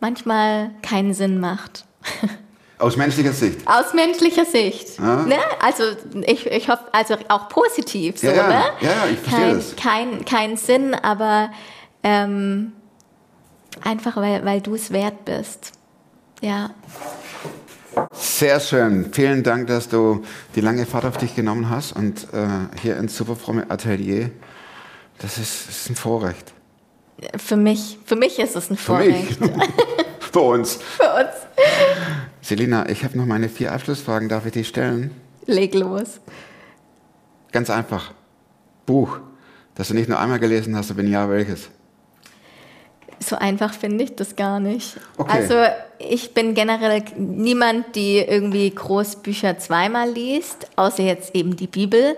manchmal 0.00 0.70
keinen 0.82 1.14
Sinn 1.14 1.38
macht. 1.40 1.84
Aus 2.78 2.96
menschlicher 2.96 3.32
Sicht. 3.32 3.66
Aus 3.66 3.94
menschlicher 3.94 4.44
Sicht. 4.44 5.00
Ah. 5.00 5.24
Ne? 5.26 5.38
Also 5.60 5.84
ich, 6.26 6.46
ich 6.46 6.68
hoffe, 6.68 6.84
also 6.92 7.14
auch 7.28 7.48
positiv 7.48 8.18
so, 8.18 8.26
Ja, 8.26 8.34
ja. 8.34 8.48
ne? 8.48 8.64
Ja, 8.80 8.90
ja, 8.90 9.06
ich 9.12 9.18
verstehe 9.18 9.46
kein, 9.46 9.54
das. 9.54 9.76
Kein, 9.76 10.24
kein 10.24 10.56
Sinn, 10.56 10.94
aber 10.94 11.50
ähm, 12.02 12.72
einfach 13.82 14.16
weil, 14.16 14.44
weil 14.44 14.60
du 14.60 14.74
es 14.74 14.90
wert 14.92 15.24
bist. 15.24 15.72
Ja. 16.42 16.70
Sehr 18.12 18.60
schön. 18.60 19.12
Vielen 19.12 19.42
Dank, 19.42 19.68
dass 19.68 19.88
du 19.88 20.22
die 20.54 20.60
lange 20.60 20.86
Fahrt 20.86 21.04
auf 21.04 21.16
dich 21.18 21.34
genommen 21.34 21.70
hast 21.70 21.92
und 21.92 22.26
äh, 22.32 22.46
hier 22.82 22.96
ins 22.96 23.16
Superfromme 23.16 23.70
Atelier. 23.70 24.30
Das 25.18 25.38
ist, 25.38 25.68
ist 25.68 25.90
ein 25.90 25.96
Vorrecht. 25.96 26.52
Für 27.36 27.56
mich, 27.56 27.98
für 28.04 28.16
mich 28.16 28.38
ist 28.38 28.56
es 28.56 28.70
ein 28.70 28.76
Für 28.76 28.84
Vorrecht. 28.84 29.40
mich. 29.40 29.50
Für 30.32 30.40
uns. 30.40 30.74
Für 30.96 31.14
uns. 31.14 31.30
Selina, 32.42 32.88
ich 32.88 33.04
habe 33.04 33.16
noch 33.16 33.26
meine 33.26 33.48
vier 33.48 33.72
Abschlussfragen. 33.72 34.28
Darf 34.28 34.46
ich 34.46 34.52
die 34.52 34.64
stellen? 34.64 35.12
Leg 35.46 35.74
los. 35.74 36.20
Ganz 37.52 37.70
einfach. 37.70 38.12
Buch, 38.84 39.18
das 39.76 39.88
du 39.88 39.94
nicht 39.94 40.08
nur 40.08 40.18
einmal 40.18 40.40
gelesen 40.40 40.76
hast, 40.76 40.90
aber 40.90 40.98
wenn 40.98 41.10
ja, 41.10 41.28
welches? 41.30 41.68
So 43.20 43.36
einfach 43.36 43.72
finde 43.72 44.04
ich 44.04 44.14
das 44.14 44.36
gar 44.36 44.60
nicht. 44.60 44.96
Okay. 45.16 45.32
Also 45.32 45.54
ich 45.98 46.34
bin 46.34 46.54
generell 46.54 47.02
niemand, 47.16 47.96
die 47.96 48.18
irgendwie 48.18 48.70
Großbücher 48.70 49.58
zweimal 49.58 50.10
liest, 50.10 50.68
außer 50.76 51.02
jetzt 51.02 51.34
eben 51.34 51.56
die 51.56 51.66
Bibel. 51.66 52.16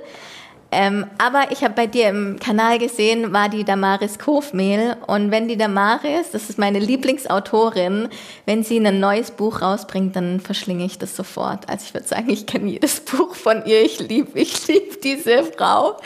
Ähm, 0.73 1.07
aber 1.19 1.53
ich 1.53 1.63
habe 1.63 1.75
bei 1.75 1.87
dir 1.87 2.09
im 2.09 2.39
Kanal 2.41 2.79
gesehen, 2.79 3.33
war 3.33 3.49
die 3.49 3.65
Damaris 3.65 4.19
Kofmehl. 4.19 4.97
Und 5.07 5.31
wenn 5.31 5.49
die 5.49 5.57
Damaris, 5.57 6.33
das 6.33 6.51
ist 6.51 6.59
meine 6.59 6.81
Lieblingsautorin, 6.81 8.09
wenn 8.47 8.65
sie 8.65 8.85
ein 8.85 8.99
neues 9.01 9.31
Buch 9.31 9.63
rausbringt, 9.63 10.17
dann 10.17 10.41
verschlinge 10.41 10.85
ich 10.85 10.99
das 10.99 11.15
sofort. 11.15 11.69
Also 11.69 11.85
ich 11.87 11.95
würde 11.95 12.09
sagen, 12.09 12.29
ich 12.29 12.47
kenne 12.47 12.69
jedes 12.69 13.01
Buch 13.01 13.35
von 13.35 13.65
ihr. 13.65 13.83
Ich 13.83 14.01
liebe 14.01 14.39
ich 14.39 14.67
lieb 14.67 15.01
diese 15.03 15.45
Frau 15.45 15.97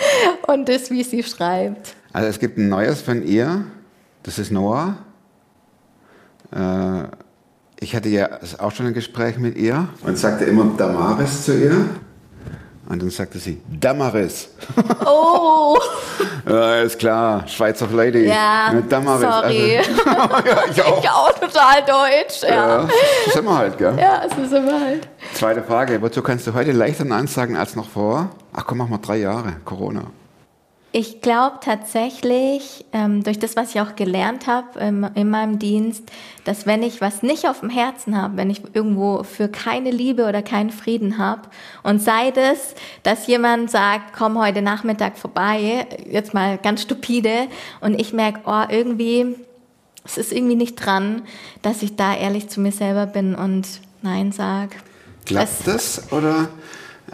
und 0.46 0.68
das, 0.68 0.90
wie 0.90 1.02
sie 1.02 1.22
schreibt. 1.22 1.94
Also 2.12 2.28
es 2.28 2.38
gibt 2.38 2.58
ein 2.58 2.68
neues 2.68 3.00
von 3.00 3.26
ihr, 3.26 3.64
das 4.30 4.38
ist 4.38 4.52
Noah. 4.52 4.94
Äh, 6.54 7.02
ich 7.80 7.96
hatte 7.96 8.08
ja 8.08 8.28
auch 8.58 8.70
schon 8.70 8.86
ein 8.86 8.94
Gespräch 8.94 9.38
mit 9.38 9.56
ihr 9.56 9.88
und 10.04 10.16
sagte 10.16 10.44
immer 10.44 10.66
Damaris 10.76 11.46
zu 11.46 11.58
ihr. 11.58 11.84
Und 12.88 13.02
dann 13.02 13.10
sagte 13.10 13.38
sie, 13.40 13.60
Damaris. 13.68 14.50
Oh, 15.04 15.76
Ja, 16.48 16.76
ist 16.76 16.98
klar, 16.98 17.46
Schweizer 17.48 17.88
Lady. 17.88 18.26
ja, 18.28 18.70
Mit 18.72 18.90
Damaris. 18.90 19.20
sorry. 19.22 19.78
Also, 19.78 20.00
ja, 20.06 20.58
ich 20.70 20.82
auch. 20.82 20.98
Ich 21.02 21.10
auch 21.10 21.32
total 21.32 21.82
deutsch, 21.84 22.42
ja. 22.42 22.48
Ja, 22.82 22.88
das 23.24 23.34
sind 23.34 23.44
wir 23.44 23.58
halt, 23.58 23.78
gell? 23.78 23.98
Ja, 23.98 24.22
es 24.26 24.38
ist 24.38 24.52
immer 24.52 24.80
halt. 24.80 25.08
Zweite 25.34 25.62
Frage, 25.64 26.00
wozu 26.02 26.22
kannst 26.22 26.46
du 26.46 26.54
heute 26.54 26.70
leichter 26.70 27.04
Nein 27.04 27.26
sagen 27.26 27.56
als 27.56 27.74
noch 27.74 27.88
vor? 27.88 28.30
Ach 28.52 28.64
komm, 28.64 28.78
mach 28.78 28.88
mal 28.88 28.98
drei 28.98 29.16
Jahre, 29.18 29.56
Corona. 29.64 30.02
Ich 30.92 31.20
glaube 31.20 31.58
tatsächlich, 31.60 32.84
ähm, 32.92 33.22
durch 33.22 33.38
das, 33.38 33.54
was 33.54 33.70
ich 33.70 33.80
auch 33.80 33.94
gelernt 33.94 34.48
habe 34.48 34.80
ähm, 34.80 35.08
in 35.14 35.30
meinem 35.30 35.60
Dienst, 35.60 36.02
dass 36.44 36.66
wenn 36.66 36.82
ich 36.82 37.00
was 37.00 37.22
nicht 37.22 37.46
auf 37.46 37.60
dem 37.60 37.70
Herzen 37.70 38.20
habe, 38.20 38.36
wenn 38.36 38.50
ich 38.50 38.62
irgendwo 38.72 39.22
für 39.22 39.46
keine 39.46 39.92
Liebe 39.92 40.26
oder 40.26 40.42
keinen 40.42 40.70
Frieden 40.70 41.16
habe 41.16 41.42
und 41.84 42.02
sei 42.02 42.32
das, 42.32 42.74
dass 43.04 43.28
jemand 43.28 43.70
sagt, 43.70 44.14
komm 44.18 44.36
heute 44.36 44.62
Nachmittag 44.62 45.16
vorbei, 45.16 45.86
jetzt 46.10 46.34
mal 46.34 46.58
ganz 46.58 46.82
stupide, 46.82 47.46
und 47.80 48.00
ich 48.00 48.12
merke, 48.12 48.40
oh, 48.46 48.64
irgendwie, 48.68 49.36
es 50.04 50.18
ist 50.18 50.32
irgendwie 50.32 50.56
nicht 50.56 50.74
dran, 50.74 51.22
dass 51.62 51.82
ich 51.82 51.94
da 51.94 52.16
ehrlich 52.16 52.48
zu 52.48 52.60
mir 52.60 52.72
selber 52.72 53.06
bin 53.06 53.36
und 53.36 53.68
Nein 54.02 54.32
sag. 54.32 54.70
Klappt 55.24 55.66
das 55.66 56.10
oder? 56.10 56.48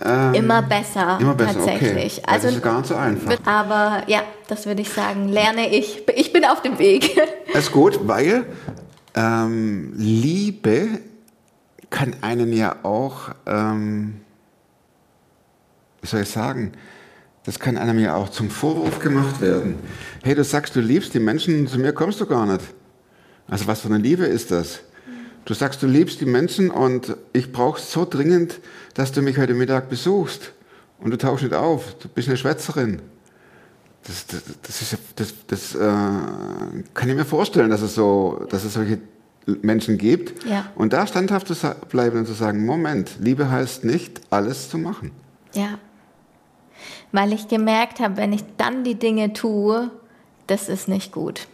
Ähm, 0.04 0.34
Immer 0.34 0.62
besser, 0.62 1.18
Immer 1.20 1.34
besser, 1.34 1.54
tatsächlich. 1.54 2.18
okay. 2.18 2.32
Also 2.32 2.46
das 2.48 2.56
ist 2.56 2.62
gar 2.62 2.78
nicht 2.78 2.88
so 2.88 2.94
einfach. 2.94 3.36
Aber 3.44 4.02
ja, 4.06 4.22
das 4.48 4.66
würde 4.66 4.82
ich 4.82 4.90
sagen, 4.90 5.28
lerne 5.28 5.74
ich. 5.74 6.02
Ich 6.14 6.32
bin 6.32 6.44
auf 6.44 6.62
dem 6.62 6.78
Weg. 6.78 7.16
Das 7.52 7.64
ist 7.66 7.72
gut, 7.72 8.00
weil 8.02 8.44
ähm, 9.14 9.94
Liebe 9.96 11.00
kann 11.88 12.16
einen 12.20 12.52
ja 12.52 12.76
auch, 12.82 13.30
ähm, 13.46 14.20
wie 16.02 16.06
soll 16.06 16.20
ich 16.20 16.28
sagen, 16.28 16.72
das 17.44 17.58
kann 17.58 17.78
einem 17.78 17.98
ja 17.98 18.14
auch 18.14 18.28
zum 18.28 18.50
Vorwurf 18.50 18.98
gemacht 18.98 19.40
werden. 19.40 19.76
Hey, 20.22 20.34
du 20.34 20.44
sagst, 20.44 20.76
du 20.76 20.80
liebst 20.80 21.14
die 21.14 21.20
Menschen, 21.20 21.66
zu 21.66 21.78
mir 21.78 21.92
kommst 21.92 22.20
du 22.20 22.26
gar 22.26 22.44
nicht. 22.44 22.64
Also 23.48 23.66
was 23.68 23.80
für 23.80 23.88
eine 23.88 23.98
Liebe 23.98 24.24
ist 24.24 24.50
das? 24.50 24.80
Du 25.46 25.54
sagst, 25.54 25.80
du 25.82 25.86
liebst 25.86 26.20
die 26.20 26.26
Menschen 26.26 26.70
und 26.70 27.16
ich 27.32 27.52
brauche 27.52 27.80
so 27.80 28.04
dringend, 28.04 28.60
dass 28.96 29.12
du 29.12 29.22
mich 29.22 29.38
heute 29.38 29.54
Mittag 29.54 29.88
besuchst. 29.88 30.52
Und 30.98 31.10
du 31.10 31.18
tauchst 31.18 31.44
nicht 31.44 31.54
auf, 31.54 31.94
du 31.98 32.08
bist 32.08 32.28
eine 32.28 32.38
Schwätzerin. 32.38 33.02
Das, 34.04 34.26
das, 34.26 34.42
das, 34.62 34.82
ist, 34.82 34.98
das, 35.16 35.34
das 35.46 35.74
äh, 35.74 35.78
kann 36.94 37.08
ich 37.08 37.14
mir 37.14 37.26
vorstellen, 37.26 37.70
dass 37.70 37.82
es, 37.82 37.94
so, 37.94 38.46
dass 38.48 38.64
es 38.64 38.72
solche 38.72 38.98
Menschen 39.62 39.98
gibt. 39.98 40.44
Ja. 40.44 40.66
Und 40.74 40.94
da 40.94 41.06
standhaft 41.06 41.48
zu 41.48 41.54
bleiben 41.90 42.20
und 42.20 42.26
zu 42.26 42.32
sagen, 42.32 42.64
Moment, 42.64 43.16
Liebe 43.20 43.50
heißt 43.50 43.84
nicht, 43.84 44.20
alles 44.30 44.70
zu 44.70 44.78
machen. 44.78 45.10
Ja. 45.52 45.78
Weil 47.12 47.34
ich 47.34 47.48
gemerkt 47.48 48.00
habe, 48.00 48.16
wenn 48.16 48.32
ich 48.32 48.44
dann 48.56 48.82
die 48.82 48.94
Dinge 48.94 49.34
tue, 49.34 49.90
das 50.46 50.68
ist 50.68 50.88
nicht 50.88 51.12
gut. 51.12 51.48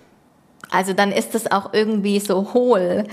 Also 0.71 0.93
dann 0.93 1.11
ist 1.11 1.35
es 1.35 1.51
auch 1.51 1.73
irgendwie 1.73 2.21
so 2.21 2.55
hohl. 2.55 3.05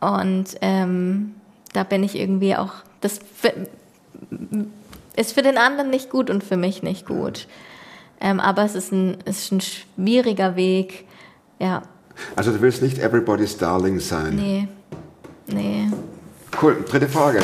Und 0.00 0.56
ähm, 0.60 1.34
da 1.72 1.84
bin 1.84 2.02
ich 2.02 2.16
irgendwie 2.16 2.56
auch, 2.56 2.72
das 3.00 3.20
ist 5.16 5.32
für 5.32 5.42
den 5.42 5.58
anderen 5.58 5.90
nicht 5.90 6.10
gut 6.10 6.30
und 6.30 6.44
für 6.44 6.56
mich 6.56 6.82
nicht 6.82 7.06
gut. 7.06 7.46
Ähm, 8.20 8.40
aber 8.40 8.64
es 8.64 8.74
ist 8.74 8.92
ein, 8.92 9.18
es 9.24 9.44
ist 9.44 9.52
ein 9.52 9.60
schwieriger 9.60 10.56
Weg. 10.56 11.06
Ja, 11.58 11.82
Also 12.36 12.52
du 12.52 12.60
willst 12.60 12.82
nicht 12.82 12.98
everybody's 12.98 13.56
darling 13.56 14.00
sein. 14.00 14.36
nee, 14.36 14.68
nee. 15.46 15.88
Cool, 16.60 16.82
dritte 16.88 17.08
Frage. 17.08 17.40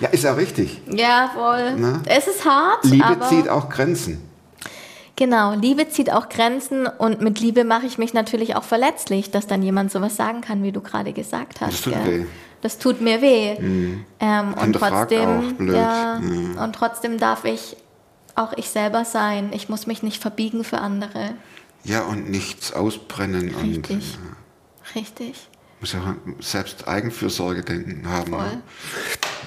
Ja, 0.00 0.08
ist 0.10 0.24
ja 0.24 0.34
richtig. 0.34 0.80
Ja, 0.90 1.30
voll. 1.34 1.74
Na? 1.76 2.02
Es 2.06 2.26
ist 2.28 2.44
hart, 2.44 2.84
Liebe 2.84 3.18
zieht 3.28 3.48
auch 3.48 3.68
Grenzen. 3.70 4.20
genau. 5.16 5.54
Liebe 5.54 5.88
zieht 5.88 6.12
auch 6.12 6.28
Grenzen 6.28 6.86
und 6.86 7.20
mit 7.22 7.40
Liebe 7.40 7.64
mache 7.64 7.86
ich 7.86 7.96
mich 7.98 8.12
natürlich 8.14 8.54
auch 8.54 8.62
verletzlich, 8.62 9.30
dass 9.30 9.46
dann 9.46 9.62
jemand 9.62 9.90
sowas 9.90 10.14
sagen 10.16 10.42
kann, 10.42 10.62
wie 10.62 10.70
du 10.70 10.80
gerade 10.82 11.12
gesagt 11.12 11.60
hast. 11.62 11.72
Das 11.72 11.80
tut 11.80 11.94
weh. 12.06 12.26
Das 12.66 12.78
tut 12.78 13.00
mir 13.00 13.22
weh. 13.22 13.54
Ähm, 14.18 14.54
und 14.60 14.72
trotzdem, 14.72 15.28
auch, 15.28 15.52
blöd. 15.52 15.76
ja, 15.76 16.18
Ja. 16.20 16.64
und 16.64 16.72
trotzdem 16.74 17.16
darf 17.16 17.44
ich 17.44 17.76
auch 18.34 18.54
ich 18.56 18.70
selber 18.70 19.04
sein. 19.04 19.50
Ich 19.52 19.68
muss 19.68 19.86
mich 19.86 20.02
nicht 20.02 20.20
verbiegen 20.20 20.64
für 20.64 20.78
andere. 20.78 21.34
Ja, 21.84 22.02
und 22.02 22.28
nichts 22.28 22.72
ausbrennen 22.72 23.54
und 23.54 23.62
Richtig. 23.88 24.18
Richtig. 24.96 25.48
muss 25.78 25.92
ja 25.92 26.16
selbst 26.40 26.88
Eigenfürsorge 26.88 27.62
denken 27.62 28.08
haben. 28.08 28.32
Voll. 28.32 28.42
Ne? 28.46 28.62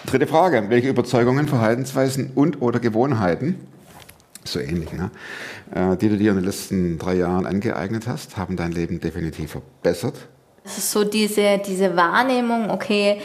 Dritte 0.06 0.26
Frage. 0.28 0.70
Welche 0.70 0.88
Überzeugungen, 0.88 1.50
Verhaltensweisen 1.50 2.32
und 2.36 2.62
oder 2.62 2.80
Gewohnheiten, 2.80 3.68
so 4.46 4.62
ähnlich, 4.62 4.94
ne, 4.94 5.12
äh, 5.76 5.98
die 5.98 6.08
du 6.08 6.16
dir 6.18 6.30
in 6.32 6.38
den 6.38 6.46
letzten 6.46 6.98
drei 6.98 7.16
Jahren 7.16 7.46
angeeignet 7.46 8.08
hast, 8.08 8.38
haben 8.38 8.56
dein 8.56 8.72
Leben 8.72 9.02
definitiv 9.02 9.52
verbessert? 9.52 10.16
Es 10.70 10.78
ist 10.78 10.92
so 10.92 11.04
diese, 11.04 11.58
diese 11.58 11.96
Wahrnehmung, 11.96 12.70
okay, 12.70 13.20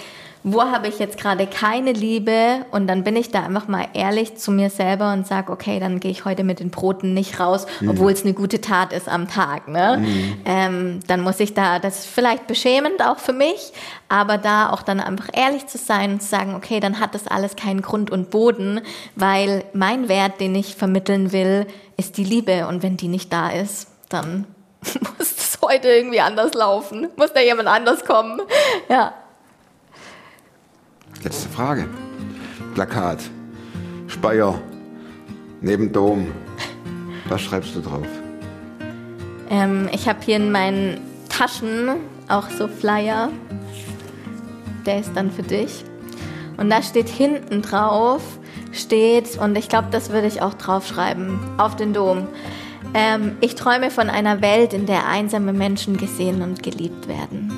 wo 0.46 0.62
habe 0.62 0.88
ich 0.88 0.98
jetzt 0.98 1.18
gerade 1.18 1.46
keine 1.46 1.92
Liebe? 1.92 2.66
Und 2.70 2.86
dann 2.86 3.02
bin 3.02 3.16
ich 3.16 3.30
da 3.30 3.44
einfach 3.44 3.66
mal 3.66 3.86
ehrlich 3.94 4.36
zu 4.36 4.50
mir 4.50 4.68
selber 4.70 5.12
und 5.12 5.26
sage, 5.26 5.50
okay, 5.50 5.80
dann 5.80 6.00
gehe 6.00 6.10
ich 6.10 6.24
heute 6.24 6.42
mit 6.44 6.60
den 6.60 6.70
Broten 6.70 7.14
nicht 7.14 7.40
raus, 7.40 7.66
obwohl 7.86 8.12
es 8.12 8.24
eine 8.24 8.34
gute 8.34 8.60
Tat 8.60 8.92
ist 8.92 9.08
am 9.08 9.26
Tag. 9.26 9.68
Ne? 9.68 10.04
Ähm, 10.44 11.00
dann 11.06 11.22
muss 11.22 11.40
ich 11.40 11.54
da, 11.54 11.78
das 11.78 12.00
ist 12.00 12.06
vielleicht 12.06 12.46
beschämend 12.46 13.02
auch 13.02 13.18
für 13.18 13.32
mich, 13.32 13.72
aber 14.10 14.36
da 14.36 14.70
auch 14.70 14.82
dann 14.82 15.00
einfach 15.00 15.28
ehrlich 15.32 15.66
zu 15.66 15.78
sein 15.78 16.12
und 16.12 16.22
zu 16.22 16.28
sagen, 16.28 16.54
okay, 16.54 16.78
dann 16.78 17.00
hat 17.00 17.14
das 17.14 17.26
alles 17.26 17.56
keinen 17.56 17.80
Grund 17.80 18.10
und 18.10 18.30
Boden, 18.30 18.80
weil 19.16 19.64
mein 19.72 20.08
Wert, 20.08 20.40
den 20.40 20.54
ich 20.54 20.76
vermitteln 20.76 21.32
will, 21.32 21.66
ist 21.96 22.18
die 22.18 22.24
Liebe. 22.24 22.66
Und 22.66 22.82
wenn 22.82 22.98
die 22.98 23.08
nicht 23.08 23.32
da 23.32 23.48
ist, 23.48 23.88
dann 24.10 24.46
muss 25.00 25.36
das 25.36 25.53
heute 25.68 25.88
irgendwie 25.88 26.20
anders 26.20 26.54
laufen. 26.54 27.08
Muss 27.16 27.32
da 27.32 27.40
jemand 27.40 27.68
anders 27.68 28.04
kommen. 28.04 28.40
Ja. 28.88 29.14
Letzte 31.22 31.48
Frage. 31.48 31.88
Plakat, 32.74 33.20
Speyer, 34.08 34.60
neben 35.60 35.92
Dom. 35.92 36.32
Was 37.28 37.40
schreibst 37.40 37.74
du 37.74 37.80
drauf? 37.80 38.06
Ähm, 39.48 39.88
ich 39.92 40.08
habe 40.08 40.18
hier 40.22 40.36
in 40.36 40.50
meinen 40.50 41.00
Taschen 41.28 41.90
auch 42.28 42.50
so 42.50 42.68
Flyer. 42.68 43.30
Der 44.86 45.00
ist 45.00 45.12
dann 45.14 45.30
für 45.30 45.42
dich. 45.42 45.84
Und 46.56 46.70
da 46.70 46.82
steht 46.82 47.08
hinten 47.08 47.62
drauf, 47.62 48.22
steht, 48.72 49.38
und 49.38 49.56
ich 49.56 49.68
glaube, 49.68 49.88
das 49.90 50.10
würde 50.10 50.26
ich 50.26 50.42
auch 50.42 50.54
draufschreiben, 50.54 51.38
auf 51.58 51.76
den 51.76 51.92
Dom. 51.92 52.28
Ähm, 52.94 53.32
ich 53.40 53.56
träume 53.56 53.90
von 53.90 54.08
einer 54.08 54.40
Welt, 54.40 54.72
in 54.72 54.86
der 54.86 55.08
einsame 55.08 55.52
Menschen 55.52 55.96
gesehen 55.96 56.42
und 56.42 56.62
geliebt 56.62 57.08
werden. 57.08 57.52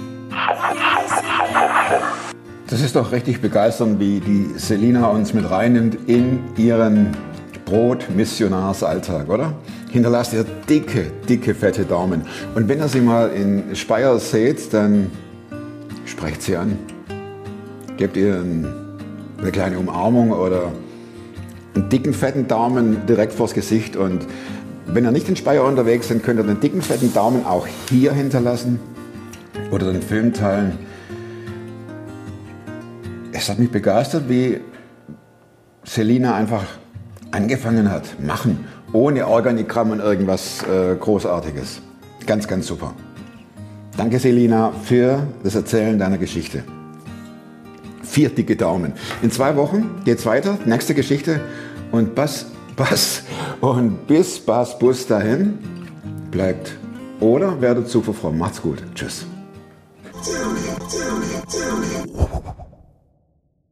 Das 2.68 2.80
ist 2.80 2.96
doch 2.96 3.12
richtig 3.12 3.40
begeisternd, 3.42 4.00
wie 4.00 4.20
die 4.20 4.58
Selina 4.58 5.08
uns 5.08 5.34
mit 5.34 5.48
reinnimmt 5.48 6.08
in 6.08 6.40
ihren 6.56 7.16
Brot-Missionarsalltag, 7.66 9.28
oder? 9.28 9.52
Hinterlasst 9.90 10.32
ihr 10.32 10.44
dicke, 10.68 11.12
dicke, 11.28 11.54
fette 11.54 11.84
Daumen. 11.84 12.22
Und 12.54 12.68
wenn 12.68 12.78
ihr 12.78 12.88
sie 12.88 13.00
mal 13.00 13.30
in 13.30 13.76
Speyer 13.76 14.18
seht, 14.18 14.72
dann 14.72 15.10
sprecht 16.06 16.42
sie 16.42 16.56
an. 16.56 16.78
Gebt 17.96 18.16
ihr 18.16 18.36
ein, 18.36 18.66
eine 19.38 19.52
kleine 19.52 19.78
Umarmung 19.78 20.32
oder 20.32 20.72
einen 21.74 21.88
dicken, 21.88 22.14
fetten 22.14 22.48
Daumen 22.48 23.06
direkt 23.06 23.32
vors 23.32 23.52
Gesicht. 23.52 23.96
Und 23.96 24.26
wenn 24.86 25.04
ihr 25.04 25.10
nicht 25.10 25.28
in 25.28 25.36
Speyer 25.36 25.64
unterwegs 25.64 26.08
seid, 26.08 26.22
könnt 26.22 26.40
ihr 26.40 26.44
den 26.44 26.60
dicken, 26.60 26.80
fetten 26.80 27.12
Daumen 27.12 27.44
auch 27.44 27.66
hier 27.90 28.12
hinterlassen 28.12 28.78
oder 29.70 29.92
den 29.92 30.02
Film 30.02 30.32
teilen. 30.32 30.78
Es 33.32 33.48
hat 33.48 33.58
mich 33.58 33.70
begeistert, 33.70 34.28
wie 34.28 34.60
Selina 35.84 36.34
einfach 36.34 36.64
angefangen 37.30 37.90
hat. 37.90 38.20
Machen. 38.20 38.64
Ohne 38.92 39.26
Organigramm 39.26 39.90
und 39.90 40.00
irgendwas 40.00 40.62
äh, 40.62 40.94
Großartiges. 40.94 41.82
Ganz, 42.26 42.48
ganz 42.48 42.66
super. 42.66 42.94
Danke, 43.96 44.18
Selina, 44.18 44.72
für 44.84 45.26
das 45.42 45.54
Erzählen 45.54 45.98
deiner 45.98 46.18
Geschichte. 46.18 46.64
Vier 48.02 48.30
dicke 48.30 48.56
Daumen. 48.56 48.92
In 49.22 49.30
zwei 49.30 49.56
Wochen 49.56 50.02
geht's 50.04 50.24
weiter. 50.26 50.58
Nächste 50.64 50.94
Geschichte. 50.94 51.40
Und 51.92 52.14
Bass, 52.14 52.46
Bass 52.76 53.22
und 53.60 54.06
bis 54.06 54.38
Bass 54.38 54.78
Bus 54.78 55.06
dahin 55.06 55.58
bleibt 56.30 56.76
oder 57.20 57.60
werdet 57.60 57.88
fromm. 58.12 58.38
Macht's 58.38 58.60
gut. 58.60 58.82
Tschüss. 58.94 59.26